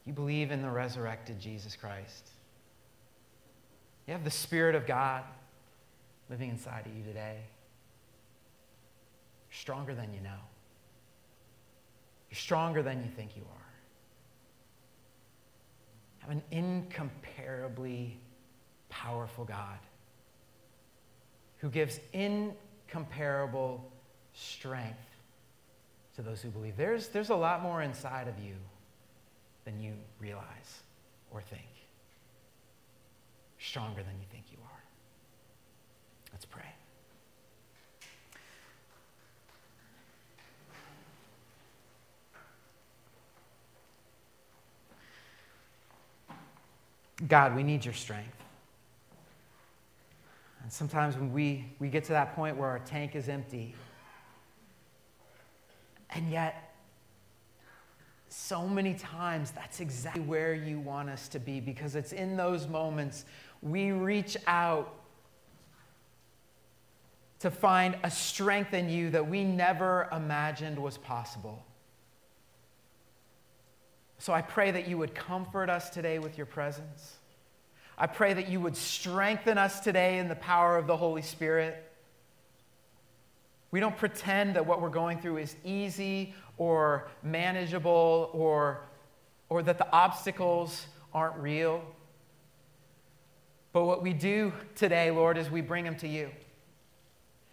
you 0.05 0.13
believe 0.13 0.51
in 0.51 0.61
the 0.61 0.69
resurrected 0.69 1.39
Jesus 1.39 1.75
Christ? 1.75 2.29
You 4.07 4.13
have 4.13 4.23
the 4.23 4.31
Spirit 4.31 4.75
of 4.75 4.85
God 4.85 5.23
living 6.29 6.49
inside 6.49 6.85
of 6.85 6.95
you 6.95 7.03
today. 7.03 7.37
You're 9.49 9.57
stronger 9.57 9.95
than 9.95 10.13
you 10.13 10.21
know. 10.21 10.39
You're 12.29 12.37
stronger 12.37 12.83
than 12.83 13.03
you 13.03 13.09
think 13.09 13.35
you 13.35 13.43
are. 13.43 13.65
Have 16.19 16.31
an 16.31 16.43
incomparably 16.51 18.19
powerful 18.89 19.45
God 19.45 19.79
who 21.57 21.69
gives 21.69 21.99
incomparable 22.13 23.91
strength 24.33 24.99
to 26.15 26.21
those 26.21 26.41
who 26.41 26.49
believe. 26.49 26.77
There's, 26.77 27.09
there's 27.09 27.29
a 27.29 27.35
lot 27.35 27.61
more 27.61 27.81
inside 27.81 28.27
of 28.27 28.37
you 28.39 28.55
than 29.65 29.79
you 29.79 29.93
realize 30.19 30.83
or 31.31 31.41
think. 31.41 31.74
Stronger 33.67 34.03
than 34.03 34.13
you 34.19 34.27
think 34.31 34.45
you 34.51 34.57
are. 34.63 34.83
Let's 36.31 36.45
pray. 36.45 36.61
God, 47.27 47.55
we 47.55 47.63
need 47.63 47.83
your 47.83 47.93
strength. 47.93 48.37
And 50.61 50.71
sometimes 50.71 51.15
when 51.15 51.33
we, 51.33 51.65
we 51.79 51.89
get 51.89 52.03
to 52.05 52.11
that 52.11 52.35
point 52.35 52.57
where 52.57 52.69
our 52.69 52.79
tank 52.79 53.15
is 53.15 53.29
empty, 53.29 53.73
and 56.11 56.29
yet 56.29 56.75
so 58.29 58.67
many 58.67 58.93
times 58.93 59.51
that's 59.51 59.79
exactly 59.79 60.21
where 60.21 60.53
you 60.53 60.79
want 60.79 61.09
us 61.09 61.27
to 61.29 61.39
be 61.39 61.59
because 61.59 61.95
it's 61.95 62.11
in 62.11 62.35
those 62.35 62.67
moments 62.67 63.25
we 63.65 63.91
reach 63.91 64.37
out 64.45 64.93
to 67.39 67.49
find 67.49 67.97
a 68.03 68.11
strength 68.11 68.73
in 68.73 68.89
you 68.89 69.09
that 69.09 69.27
we 69.27 69.43
never 69.43 70.07
imagined 70.11 70.77
was 70.77 70.99
possible. 70.99 71.65
So 74.19 74.33
I 74.33 74.43
pray 74.43 74.69
that 74.71 74.87
you 74.87 74.99
would 74.99 75.15
comfort 75.15 75.69
us 75.69 75.89
today 75.89 76.19
with 76.19 76.37
your 76.37 76.45
presence. 76.45 77.15
I 77.97 78.05
pray 78.05 78.33
that 78.35 78.49
you 78.49 78.61
would 78.61 78.77
strengthen 78.77 79.57
us 79.57 79.79
today 79.79 80.19
in 80.19 80.27
the 80.27 80.35
power 80.35 80.77
of 80.77 80.85
the 80.85 80.95
Holy 80.95 81.21
Spirit. 81.23 81.91
We 83.71 83.79
don't 83.79 83.97
pretend 83.97 84.55
that 84.55 84.65
what 84.65 84.79
we're 84.79 84.89
going 84.89 85.19
through 85.19 85.37
is 85.37 85.55
easy 85.65 86.35
or 86.57 87.07
manageable 87.23 88.29
or, 88.31 88.85
or 89.49 89.63
that 89.63 89.79
the 89.79 89.91
obstacles 89.91 90.85
aren't 91.13 91.37
real. 91.37 91.83
But 93.75 93.83
what 93.83 94.01
we 94.01 94.13
do 94.13 94.53
today, 94.75 95.11
Lord, 95.11 95.37
is 95.37 95.51
we 95.51 95.59
bring 95.59 95.83
them 95.83 95.97
to 95.97 96.07
you. 96.07 96.31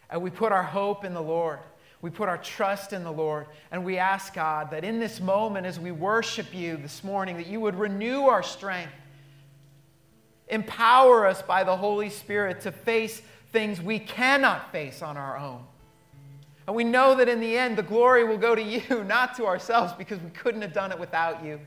And 0.09 0.23
we 0.23 0.31
put 0.31 0.53
our 0.53 0.63
hope 0.63 1.05
in 1.05 1.15
the 1.15 1.21
Lord. 1.21 1.59
We 2.01 2.11
put 2.11 2.29
our 2.29 2.39
trust 2.39 2.93
in 2.93 3.03
the 3.03 3.11
Lord. 3.11 3.49
And 3.73 3.85
we 3.85 3.99
ask, 3.99 4.33
God, 4.33 4.71
that 4.71 4.85
in 4.85 5.01
this 5.01 5.21
moment, 5.21 5.67
as 5.67 5.81
we 5.81 5.91
worship 5.91 6.55
you 6.55 6.77
this 6.77 7.03
morning, 7.03 7.39
that 7.39 7.49
you 7.49 7.59
would 7.59 7.75
renew 7.75 8.27
our 8.27 8.45
strength. 8.45 8.93
Empower 10.47 11.27
us 11.27 11.43
by 11.43 11.65
the 11.65 11.77
Holy 11.77 12.09
Spirit 12.09 12.61
to 12.61 12.71
face 12.71 13.21
things 13.51 13.81
we 13.81 13.99
cannot 13.99 14.71
face 14.71 15.03
on 15.03 15.17
our 15.17 15.37
own. 15.37 15.65
And 16.69 16.77
we 16.77 16.85
know 16.85 17.17
that 17.17 17.29
in 17.29 17.41
the 17.41 17.59
end, 17.59 17.77
the 17.77 17.83
glory 17.83 18.23
will 18.23 18.39
go 18.39 18.55
to 18.55 18.63
you, 18.63 19.03
not 19.09 19.37
to 19.39 19.47
ourselves, 19.47 19.93
because 19.95 20.21
we 20.21 20.31
couldn't 20.31 20.63
have 20.63 20.73
done 20.73 20.93
it 20.93 21.01
without 21.01 21.45
you. 21.45 21.59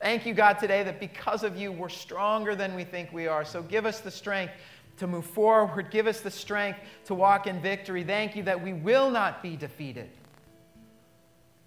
Thank 0.00 0.26
you, 0.26 0.34
God, 0.34 0.60
today 0.60 0.82
that 0.84 1.00
because 1.00 1.42
of 1.42 1.56
you, 1.56 1.72
we're 1.72 1.88
stronger 1.88 2.54
than 2.54 2.74
we 2.74 2.84
think 2.84 3.12
we 3.12 3.26
are. 3.26 3.44
So 3.44 3.62
give 3.62 3.84
us 3.84 4.00
the 4.00 4.10
strength 4.10 4.52
to 4.98 5.06
move 5.06 5.26
forward. 5.26 5.90
Give 5.90 6.06
us 6.06 6.20
the 6.20 6.30
strength 6.30 6.78
to 7.06 7.14
walk 7.14 7.46
in 7.46 7.60
victory. 7.60 8.04
Thank 8.04 8.36
you 8.36 8.44
that 8.44 8.62
we 8.62 8.72
will 8.72 9.10
not 9.10 9.42
be 9.42 9.56
defeated. 9.56 10.08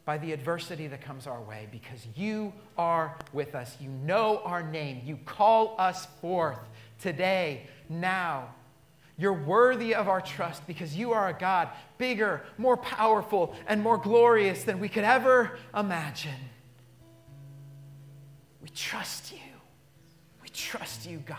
by 0.05 0.17
the 0.17 0.33
adversity 0.33 0.87
that 0.87 1.01
comes 1.01 1.27
our 1.27 1.41
way 1.41 1.67
because 1.71 2.07
you 2.15 2.51
are 2.77 3.15
with 3.33 3.53
us. 3.55 3.77
You 3.79 3.89
know 3.89 4.41
our 4.43 4.63
name. 4.63 5.01
You 5.05 5.17
call 5.25 5.75
us 5.77 6.07
forth 6.19 6.59
today, 6.99 7.67
now. 7.87 8.53
You're 9.17 9.33
worthy 9.33 9.93
of 9.93 10.09
our 10.09 10.21
trust 10.21 10.65
because 10.65 10.95
you 10.95 11.13
are 11.13 11.29
a 11.29 11.33
God 11.33 11.69
bigger, 11.99 12.41
more 12.57 12.77
powerful, 12.77 13.55
and 13.67 13.81
more 13.81 13.97
glorious 13.97 14.63
than 14.63 14.79
we 14.79 14.89
could 14.89 15.03
ever 15.03 15.57
imagine. 15.77 16.49
Trust 18.75 19.31
you. 19.31 19.39
We 20.41 20.49
trust 20.49 21.05
you, 21.05 21.17
God. 21.19 21.37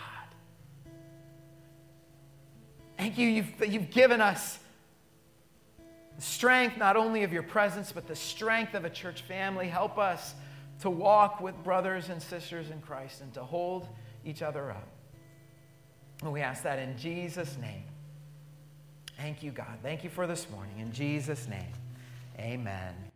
Thank 2.97 3.17
you, 3.17 3.27
you've, 3.27 3.67
you've 3.67 3.89
given 3.89 4.21
us 4.21 4.59
the 6.15 6.21
strength 6.21 6.77
not 6.77 6.95
only 6.95 7.23
of 7.23 7.33
your 7.33 7.43
presence, 7.43 7.91
but 7.91 8.07
the 8.07 8.15
strength 8.15 8.75
of 8.75 8.85
a 8.85 8.89
church 8.89 9.21
family. 9.23 9.67
Help 9.67 9.97
us 9.97 10.35
to 10.81 10.89
walk 10.89 11.41
with 11.41 11.55
brothers 11.63 12.09
and 12.09 12.21
sisters 12.21 12.69
in 12.69 12.81
Christ 12.81 13.21
and 13.21 13.33
to 13.33 13.43
hold 13.43 13.87
each 14.25 14.41
other 14.41 14.71
up. 14.71 14.87
And 16.21 16.31
we 16.31 16.41
ask 16.41 16.63
that 16.63 16.79
in 16.79 16.97
Jesus' 16.97 17.57
name. 17.59 17.83
Thank 19.17 19.43
you, 19.43 19.51
God. 19.51 19.77
Thank 19.81 20.03
you 20.03 20.09
for 20.09 20.27
this 20.27 20.49
morning. 20.49 20.79
In 20.79 20.91
Jesus' 20.91 21.47
name, 21.47 21.71
amen. 22.39 23.12